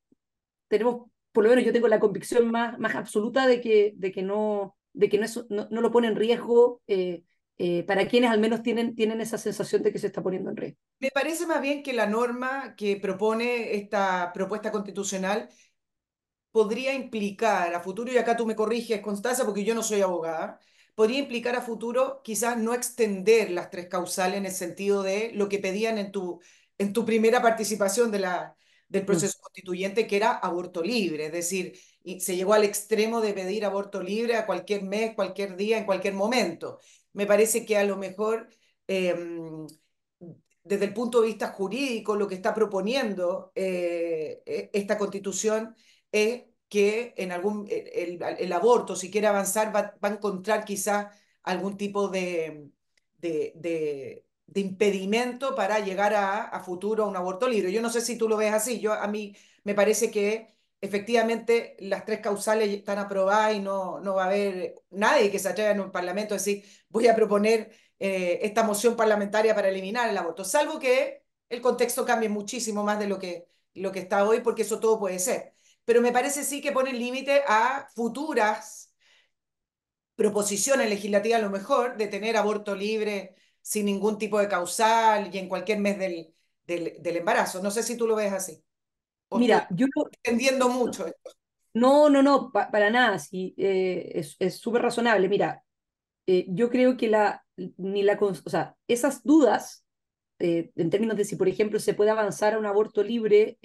[0.69, 4.23] tenemos, por lo menos yo tengo la convicción más, más absoluta de que, de que,
[4.23, 7.23] no, de que no, no, no lo pone en riesgo eh,
[7.59, 10.57] eh, para quienes al menos tienen, tienen esa sensación de que se está poniendo en
[10.57, 10.79] riesgo.
[11.01, 15.49] Me parece más bien que la norma que propone esta propuesta constitucional
[16.51, 20.61] podría implicar a futuro, y acá tú me corriges, Constanza, porque yo no soy abogada,
[20.95, 25.49] podría implicar a futuro quizás no extender las tres causales en el sentido de lo
[25.49, 26.41] que pedían en tu,
[26.79, 28.57] en tu primera participación de la,
[28.89, 29.43] del proceso mm.
[29.43, 34.03] constituyente, que era aborto libre, es decir, y se llegó al extremo de pedir aborto
[34.03, 36.81] libre a cualquier mes, cualquier día, en cualquier momento.
[37.13, 38.49] Me parece que a lo mejor,
[38.87, 39.15] eh,
[40.65, 45.75] desde el punto de vista jurídico, lo que está proponiendo eh, e, esta constitución
[46.13, 51.15] es que en algún, el, el aborto, si quiere avanzar, va, va a encontrar quizás
[51.43, 52.71] algún tipo de,
[53.19, 57.73] de, de, de, impedimento para llegar a, a futuro a un aborto libre.
[57.73, 59.35] Yo no sé si tú lo ves así, yo a mí
[59.65, 64.75] me parece que efectivamente las tres causales están aprobadas y no, no va a haber
[64.91, 68.95] nadie que se atreva en un parlamento a decir voy a proponer eh, esta moción
[68.97, 73.49] parlamentaria para eliminar el aborto, salvo que el contexto cambie muchísimo más de lo que,
[73.75, 75.55] lo que está hoy, porque eso todo puede ser
[75.89, 78.93] pero me parece sí que pone límite a futuras
[80.17, 85.39] proposiciones legislativas, a lo mejor, de tener aborto libre sin ningún tipo de causal y
[85.39, 86.35] en cualquier mes del,
[86.67, 87.63] del, del embarazo.
[87.63, 88.63] No sé si tú lo ves así.
[89.31, 89.87] O Mira, yo
[90.25, 91.31] entendiendo mucho esto.
[91.73, 93.19] No, no, no, pa para nada.
[93.19, 95.27] Sí, eh, es súper razonable.
[95.29, 95.65] Mira,
[96.27, 97.45] eh, yo creo que la,
[97.79, 99.87] ni la, o sea, esas dudas,
[100.39, 103.59] eh, en términos de si, por ejemplo, se puede avanzar a un aborto libre,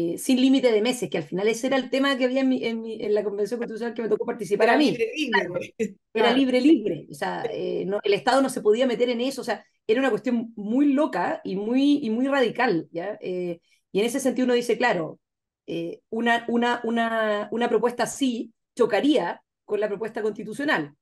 [0.00, 2.48] eh, sin límite de meses, que al final ese era el tema que había en,
[2.48, 4.92] mi, en, mi, en la Convención Constitucional que me tocó participar era a mí.
[4.92, 5.74] Libre, libre.
[6.14, 7.06] Era libre, libre.
[7.10, 9.40] O sea, eh, no, el Estado no se podía meter en eso.
[9.40, 12.86] O sea, era una cuestión muy loca y muy, y muy radical.
[12.92, 13.18] ¿ya?
[13.20, 13.58] Eh,
[13.90, 15.18] y en ese sentido uno dice, claro,
[15.66, 20.94] eh, una, una, una, una propuesta así chocaría con la propuesta constitucional.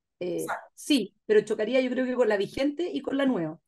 [0.74, 3.58] sí, pero chocaría yo creo que con la vigente y con la nueva.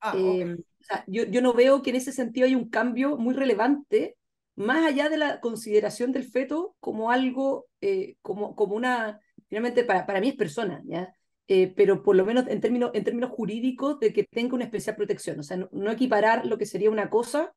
[0.00, 0.42] Ah, okay.
[0.42, 4.16] o sea, yo, yo no veo que en ese sentido hay un cambio muy relevante
[4.56, 10.06] más allá de la consideración del feto como algo, eh, como, como una, finalmente para,
[10.06, 11.14] para mí es persona, ¿ya?
[11.48, 14.96] Eh, pero por lo menos en términos, en términos jurídicos de que tenga una especial
[14.96, 17.52] protección, o sea, no, no, equiparar lo que sería una cosa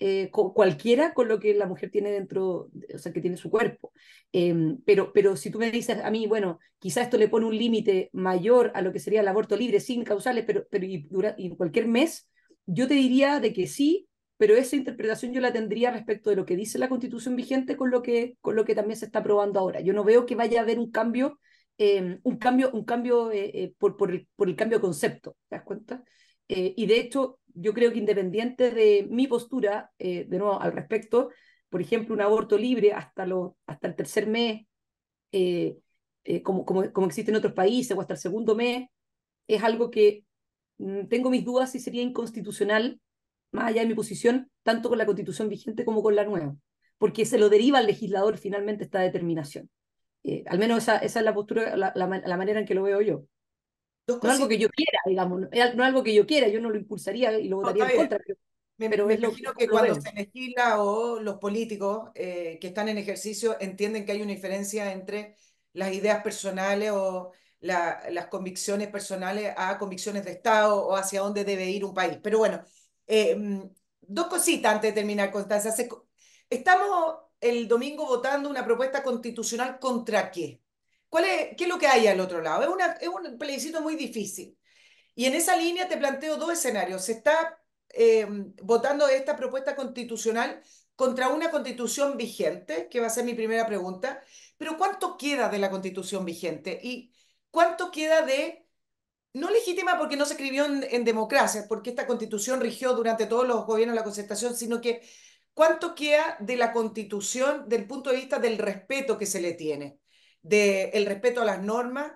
[0.00, 3.92] eh, cualquiera con lo que la mujer tiene dentro, o sea, que tiene su cuerpo.
[4.32, 7.58] Em, pero, pero si tú me dices a mí, bueno, quizá esto le pone un
[7.58, 11.34] límite mayor a lo que sería el aborto libre sin causales, pero, pero y, dura,
[11.36, 12.28] y cualquier mes,
[12.66, 14.07] yo te diría de que sí,
[14.38, 17.90] pero esa interpretación yo la tendría respecto de lo que dice la constitución vigente con
[17.90, 19.80] lo que, con lo que también se está aprobando ahora.
[19.80, 21.40] Yo no veo que vaya a haber un cambio,
[21.76, 25.36] em, un cambio, un cambio eh, eh, por, por, el, por el cambio de concepto,
[25.48, 26.04] ¿te das cuenta?
[26.46, 31.30] Eh, y de hecho, yo creo que independiente de mi postura, de nuevo, al respecto,
[31.68, 34.66] por ejemplo, un aborto libre hasta, lo, hasta el tercer mes,
[36.44, 38.88] como, como, como existe en otros países, o hasta el segundo mes,
[39.48, 40.24] es algo que
[40.78, 43.00] mm, tengo mis dudas si sería inconstitucional
[43.52, 46.56] más allá de mi posición, tanto con la constitución vigente como con la nueva,
[46.98, 49.70] porque se lo deriva al legislador finalmente esta determinación.
[50.24, 53.00] Eh, al menos esa, esa es la postura, la, la, manera en que lo veo
[53.00, 53.24] yo.
[54.06, 56.70] no es algo que yo quiera, digamos, no es algo que yo quiera, yo no
[56.70, 58.18] lo impulsaría y lo votaría en contra.
[58.18, 58.38] Pero,
[58.76, 62.98] me, pero me imagino que cuando se legisla o los políticos eh, que están en
[62.98, 65.36] ejercicio entienden que hay una diferencia entre
[65.72, 71.44] las ideas personales o la, las convicciones personales a convicciones de Estado o hacia dónde
[71.44, 72.18] debe ir un país.
[72.22, 72.62] Pero bueno,
[73.08, 73.36] eh,
[74.00, 75.74] dos cositas antes de terminar, Constanza.
[76.48, 80.62] Estamos el domingo votando una propuesta constitucional contra qué.
[81.08, 82.62] ¿Cuál es, ¿Qué es lo que hay al otro lado?
[82.62, 84.56] Es, una, es un plebiscito muy difícil.
[85.14, 87.04] Y en esa línea te planteo dos escenarios.
[87.04, 88.26] Se está eh,
[88.62, 90.62] votando esta propuesta constitucional
[90.94, 94.22] contra una constitución vigente, que va a ser mi primera pregunta,
[94.56, 96.78] pero ¿cuánto queda de la constitución vigente?
[96.82, 97.12] ¿Y
[97.50, 98.67] cuánto queda de
[99.38, 103.66] no legítima porque no se escribió en, democracia, porque esta constitución rigió durante todos los
[103.66, 105.02] gobiernos de la concertación, sino que
[105.54, 110.00] cuánto queda de la constitución del punto de vista del respeto que se le tiene,
[110.42, 112.12] del respeto a las normas.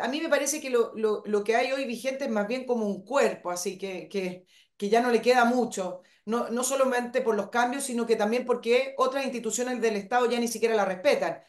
[0.00, 3.04] A mí me parece que lo, que hay hoy vigente es más bien como un
[3.04, 4.46] cuerpo, así que, que,
[4.76, 8.44] que ya no le queda mucho, no, no solamente por los cambios, sino que también
[8.46, 11.42] porque otras instituciones del Estado ya ni siquiera la respetan.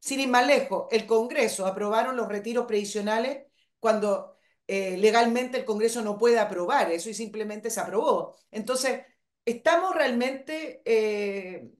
[0.00, 3.46] Sin ir más lejos, el Congreso aprobaron los retiros previsionales
[3.80, 4.35] cuando
[4.68, 8.36] eh, legalmente el Congreso no puede aprobar eso y simplemente se aprobó.
[8.50, 9.02] Entonces,
[9.44, 11.70] estamos realmente eh,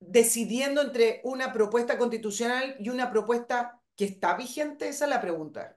[0.00, 5.76] decidiendo entre una propuesta constitucional y una propuesta que está vigente, esa es la pregunta.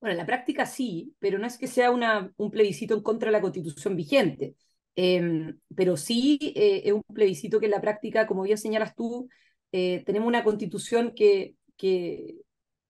[0.00, 3.28] Bueno, en la práctica sí, pero no es que sea una, un plebiscito en contra
[3.28, 4.56] de la constitución vigente.
[4.94, 9.28] Em, pero sí eh, es un plebiscito que en la práctica, como bien señalas tú,
[9.70, 12.42] tenemos una constitución que, que,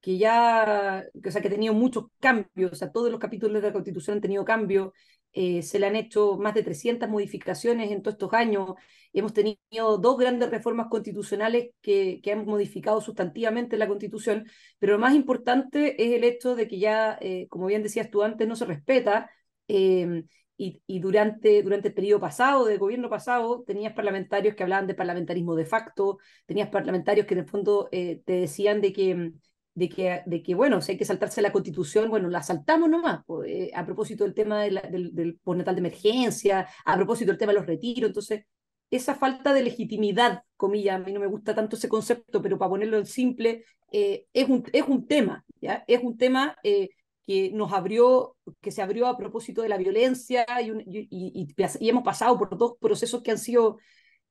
[0.02, 3.68] que ya, o sea, que ha tenido muchos cambios, o sea, todos los capítulos de
[3.68, 4.90] la Constitución han tenido cambios,
[5.32, 8.74] eh, se le han hecho más de 300 modificaciones en todos estos años,
[9.12, 14.44] hemos tenido dos grandes reformas constitucionales que, que han modificado sustantivamente la Constitución,
[14.80, 18.22] pero lo más importante es el hecho de que ya, eh, como bien decías tú
[18.24, 19.30] antes, no se respeta.
[19.68, 20.24] Eh,
[20.56, 24.94] y, y, durante, durante el periodo pasado, del gobierno pasado, tenías parlamentarios que hablaban de
[24.94, 29.32] parlamentarismo de facto, tenías parlamentarios que en el fondo te decían de que
[29.74, 33.22] de que, de que, bueno, si hay que saltarse la constitución, bueno, la saltamos nomás,
[33.46, 37.52] eh, a propósito del tema de del, del postnatal de emergencia, a propósito del tema
[37.52, 38.44] de los retiros, entonces,
[38.90, 42.68] esa falta de legitimidad, comillas, a mí no me gusta tanto ese concepto, pero para
[42.68, 45.84] ponerlo en simple, eh, es, un, es un tema, ¿ya?
[45.86, 46.90] Es un tema eh,
[47.26, 52.38] que nos abrió, que se abrió a propósito de la violencia y, y hemos pasado
[52.38, 53.78] por dos procesos que han sido,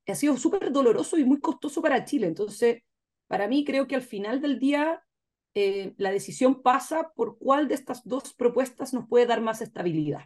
[0.05, 2.83] han sido súper dolorosos y muy costosos para Chile, entonces,
[3.27, 5.01] para mí creo que al final del día
[5.53, 10.25] eh, la decisión pasa por cuál de estas dos propuestas nos puede dar más estabilidad.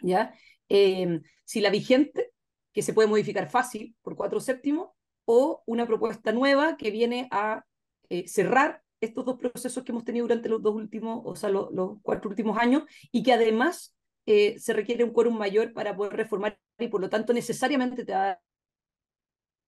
[0.00, 0.34] ¿ya?
[0.68, 2.32] Em, si la vigente,
[2.72, 4.90] que se puede modificar fácil por cuatro séptimos,
[5.26, 7.64] o una propuesta nueva que viene a
[8.08, 11.68] eh, cerrar estos dos procesos que hemos tenido durante los dos últimos, o sea, los,
[12.02, 16.58] cuatro últimos años, y que además eh, se requiere un quórum mayor para poder reformar
[16.78, 18.40] y por lo tanto necesariamente te va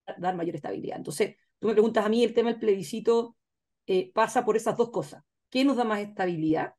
[0.07, 0.97] a dar mayor estabilidad.
[0.97, 3.37] Entonces, tú me preguntas a mí el tema del plebiscito
[3.89, 5.25] eh, pasa por esas dos cosas.
[5.49, 6.75] ¿Qué nos da más estabilidad?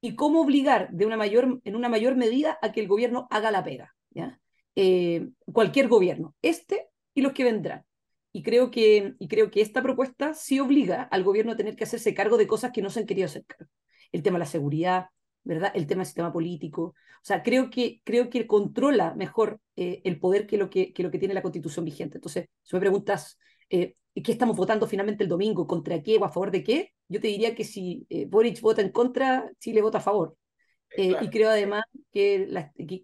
[0.00, 3.50] Y cómo obligar de una mayor, en una mayor medida a que el gobierno haga
[3.50, 3.94] la pega.
[4.10, 4.40] ¿ya?
[4.76, 7.84] Eh, cualquier gobierno, este y los que vendrán.
[8.32, 11.82] Y creo, que, y creo que esta propuesta sí obliga al gobierno a tener que
[11.82, 13.72] hacerse cargo de cosas que no se han querido hacer cargo.
[14.12, 15.06] El tema de la seguridad,
[15.42, 15.72] ¿verdad?
[15.74, 16.82] El tema del sistema político.
[16.82, 21.02] O sea, creo que, creo que controla mejor eh, el poder que lo que, que
[21.02, 22.18] lo que tiene la constitución vigente.
[22.18, 23.36] Entonces, si me preguntas,
[24.14, 25.66] ¿qué estamos votando finalmente el domingo?
[25.66, 26.92] ¿Contra qué o a favor de qué?
[27.08, 30.36] Yo te diría que si eh, Boric vota en contra, Chile vota a favor.
[30.96, 32.48] Eh, y creo además que,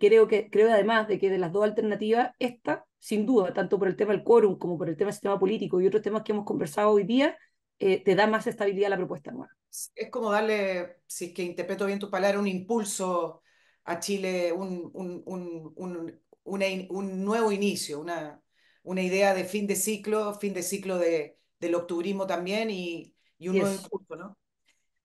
[0.01, 3.87] creo que creo además de que de las dos alternativas, esta, sin duda, tanto por
[3.87, 6.33] el tema del quórum como por el tema del sistema político y otros temas que
[6.33, 7.37] hemos conversado hoy día,
[7.79, 9.53] eh, te da más estabilidad a la propuesta nueva.
[9.95, 13.43] Es como darle, si es que interpreto bien tu palabra, un impulso
[13.85, 18.41] a Chile, un, un, un, un nuevo inicio, una,
[18.87, 23.49] una idea de fin de ciclo, fin de ciclo de, del octubrismo también y, y
[23.49, 24.39] un nuevo impulso, ¿no?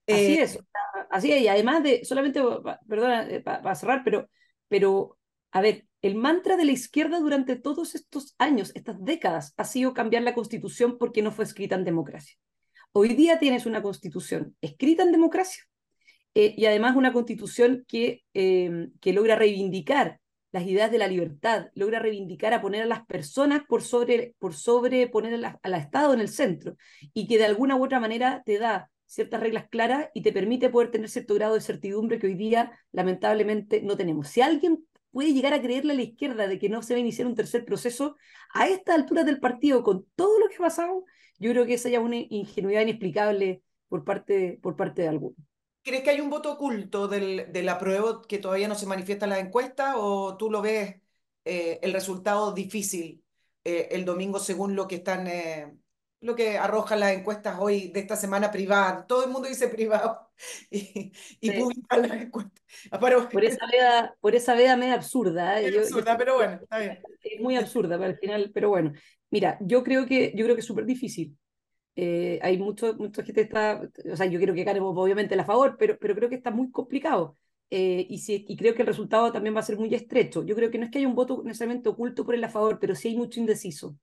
[0.08, 0.60] Así eh, es,
[1.10, 2.42] así es, y además de, solamente,
[2.88, 4.30] perdona, eh, para cerrar, pero,
[4.68, 5.18] pero,
[5.52, 9.96] a ver, el mantra de la izquierda durante todos estos años, estas décadas, ha sido
[9.96, 12.36] cambiar la constitución porque no fue escrita en democracia.
[12.92, 15.64] Hoy día tienes una constitución escrita en democracia
[16.36, 20.20] eh, y además una constitución que, que logra reivindicar
[20.52, 24.54] las ideas de la libertad, logra reivindicar a poner a las personas por sobre, por
[24.54, 26.76] sobre poner al Estado en el centro
[27.14, 30.70] y que de alguna u otra manera te da ciertas reglas claras y te permite
[30.70, 34.30] poder tener cierto grado de certidumbre que hoy día lamentablemente no tenemos.
[34.30, 37.02] Si alguien puede llegar a creerle a la izquierda de que no se va a
[37.02, 38.16] iniciar un tercer proceso,
[38.54, 41.04] a esta altura del partido, con todo lo que ha pasado,
[41.40, 45.51] yo creo que esa ya una ingenuidad inexplicable por parte, por parte de algunos.
[45.84, 49.32] ¿Crees que hay un voto oculto del, del apruebo que todavía no se manifiesta en
[49.32, 51.02] la encuesta o tú lo ves
[51.44, 53.24] eh, el resultado difícil
[53.64, 55.74] eh, el domingo según lo que están eh,
[56.22, 59.06] lo que arrojan las encuestas hoy de esta semana privada?
[59.08, 60.30] Todo el mundo dice privado
[60.70, 62.64] y, y publican las encuestas.
[62.92, 65.60] Ah, por esa veda, por esa veda media absurda.
[65.60, 67.00] Es absurda, pero bueno, está bien.
[67.24, 68.94] Es muy absurda para el final, pero bueno.
[69.30, 71.38] Mira, yo creo que yo creo que es súper difícil.
[71.96, 73.82] Eh, hay mucho, mucha gente está,
[74.12, 76.72] o sea, yo quiero que ganemos obviamente a favor, pero, pero creo que está muy
[76.72, 77.38] complicado.
[77.70, 80.44] Eh, y, si, y creo que el resultado también va a ser muy estrecho.
[80.44, 82.80] Yo creo que no es que haya un voto necesariamente oculto por el a favor,
[82.80, 83.96] pero sí hay mucho indeciso.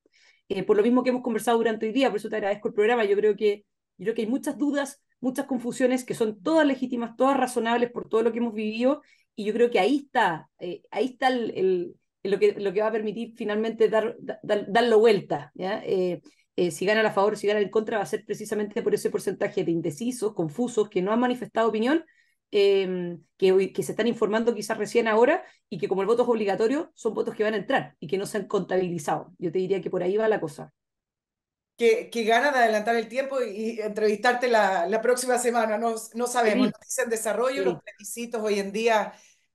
[0.49, 2.75] Eh, por lo mismo que hemos conversado durante hoy día, por eso te agradezco el
[2.75, 3.67] programa, yo creo que,
[3.99, 8.09] yo creo que hay muchas dudas, muchas confusiones que son todas legítimas, todas razonables por
[8.09, 9.03] todo lo que hemos vivido,
[9.35, 10.49] y yo creo que ahí está,
[10.91, 15.53] ahí está el, lo, que, lo que va a permitir finalmente dar, dar, darlo vuelta.
[15.55, 15.83] ¿ya?
[15.85, 16.23] Eh,
[16.71, 19.11] si gana a favor o si gana en contra, va a ser precisamente por ese
[19.11, 22.05] porcentaje de indecisos, confusos, que no han manifestado opinión,
[22.51, 26.29] em, que, que se están informando quizás recién ahora y que como el voto es
[26.29, 29.33] obligatorio, son votos que van a entrar y que no se han contabilizado.
[29.39, 30.73] Yo te diría que por ahí va la cosa.
[31.77, 36.27] Que, que ganan de adelantar el tiempo y entrevistarte la, la próxima semana, no, no
[36.27, 36.73] sabemos.
[36.85, 37.03] Sí.
[37.03, 39.13] en desarrollo, los plebiscitos hoy en día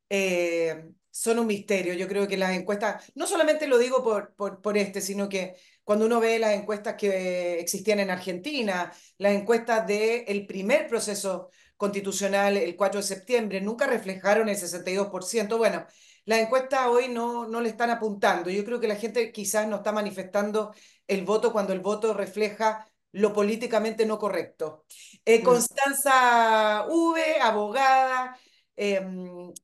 [0.09, 1.93] eh, son un misterio.
[1.95, 5.57] Yo creo que las encuestas, no solamente lo digo por, por, por este, sino que
[5.83, 12.57] cuando uno ve las encuestas que existían en Argentina, las encuestas del primer proceso constitucional
[12.57, 15.57] el 4 de septiembre, nunca reflejaron el 62%.
[15.57, 15.85] Bueno,
[16.25, 18.49] las encuestas hoy no, no le están apuntando.
[18.49, 20.73] Yo creo que la gente quizás no está manifestando
[21.07, 24.85] el voto cuando el voto refleja lo políticamente no correcto.
[25.25, 25.43] Eh, mm.
[25.43, 28.37] Constanza V, abogada,
[28.75, 29.01] eh,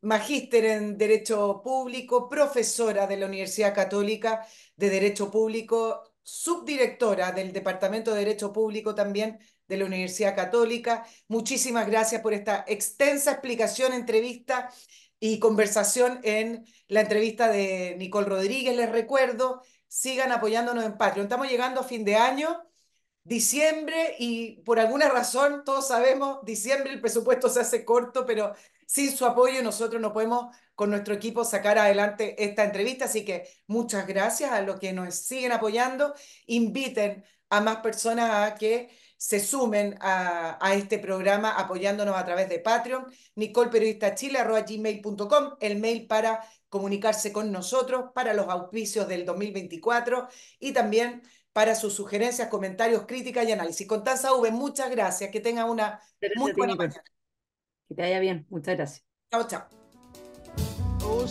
[0.01, 8.11] magíster en Derecho Público, profesora de la Universidad Católica de Derecho Público, subdirectora del Departamento
[8.11, 11.05] de Derecho Público también de la Universidad Católica.
[11.27, 14.69] Muchísimas gracias por esta extensa explicación, entrevista
[15.19, 18.75] y conversación en la entrevista de Nicole Rodríguez.
[18.75, 21.25] Les recuerdo, sigan apoyándonos en Patreon.
[21.25, 22.61] Estamos llegando a fin de año,
[23.23, 28.53] diciembre, y por alguna razón, todos sabemos, diciembre el presupuesto se hace corto, pero
[28.89, 33.05] sin su apoyo nosotros no podemos con nuestro equipo sacar adelante esta entrevista.
[33.05, 36.15] Así que muchas gracias a los que nos siguen apoyando.
[36.47, 42.49] Inviten a más personas a que se sumen a, a este programa apoyándonos a través
[42.49, 43.05] de Patreon,
[43.35, 50.29] nicolperiodistachile.com, el mail para comunicarse con nosotros para los auspicios del 2024
[50.59, 51.21] y también
[51.53, 53.85] para sus sugerencias, comentarios, críticas y análisis.
[53.85, 55.29] Constanza V, muchas gracias.
[55.29, 56.01] Que tenga una
[56.37, 57.03] muy buena mañana.
[57.89, 58.45] Que te vaya bien.
[58.49, 59.05] Muchas gracias.
[59.31, 59.67] Chao, chao.
[61.03, 61.25] Oh,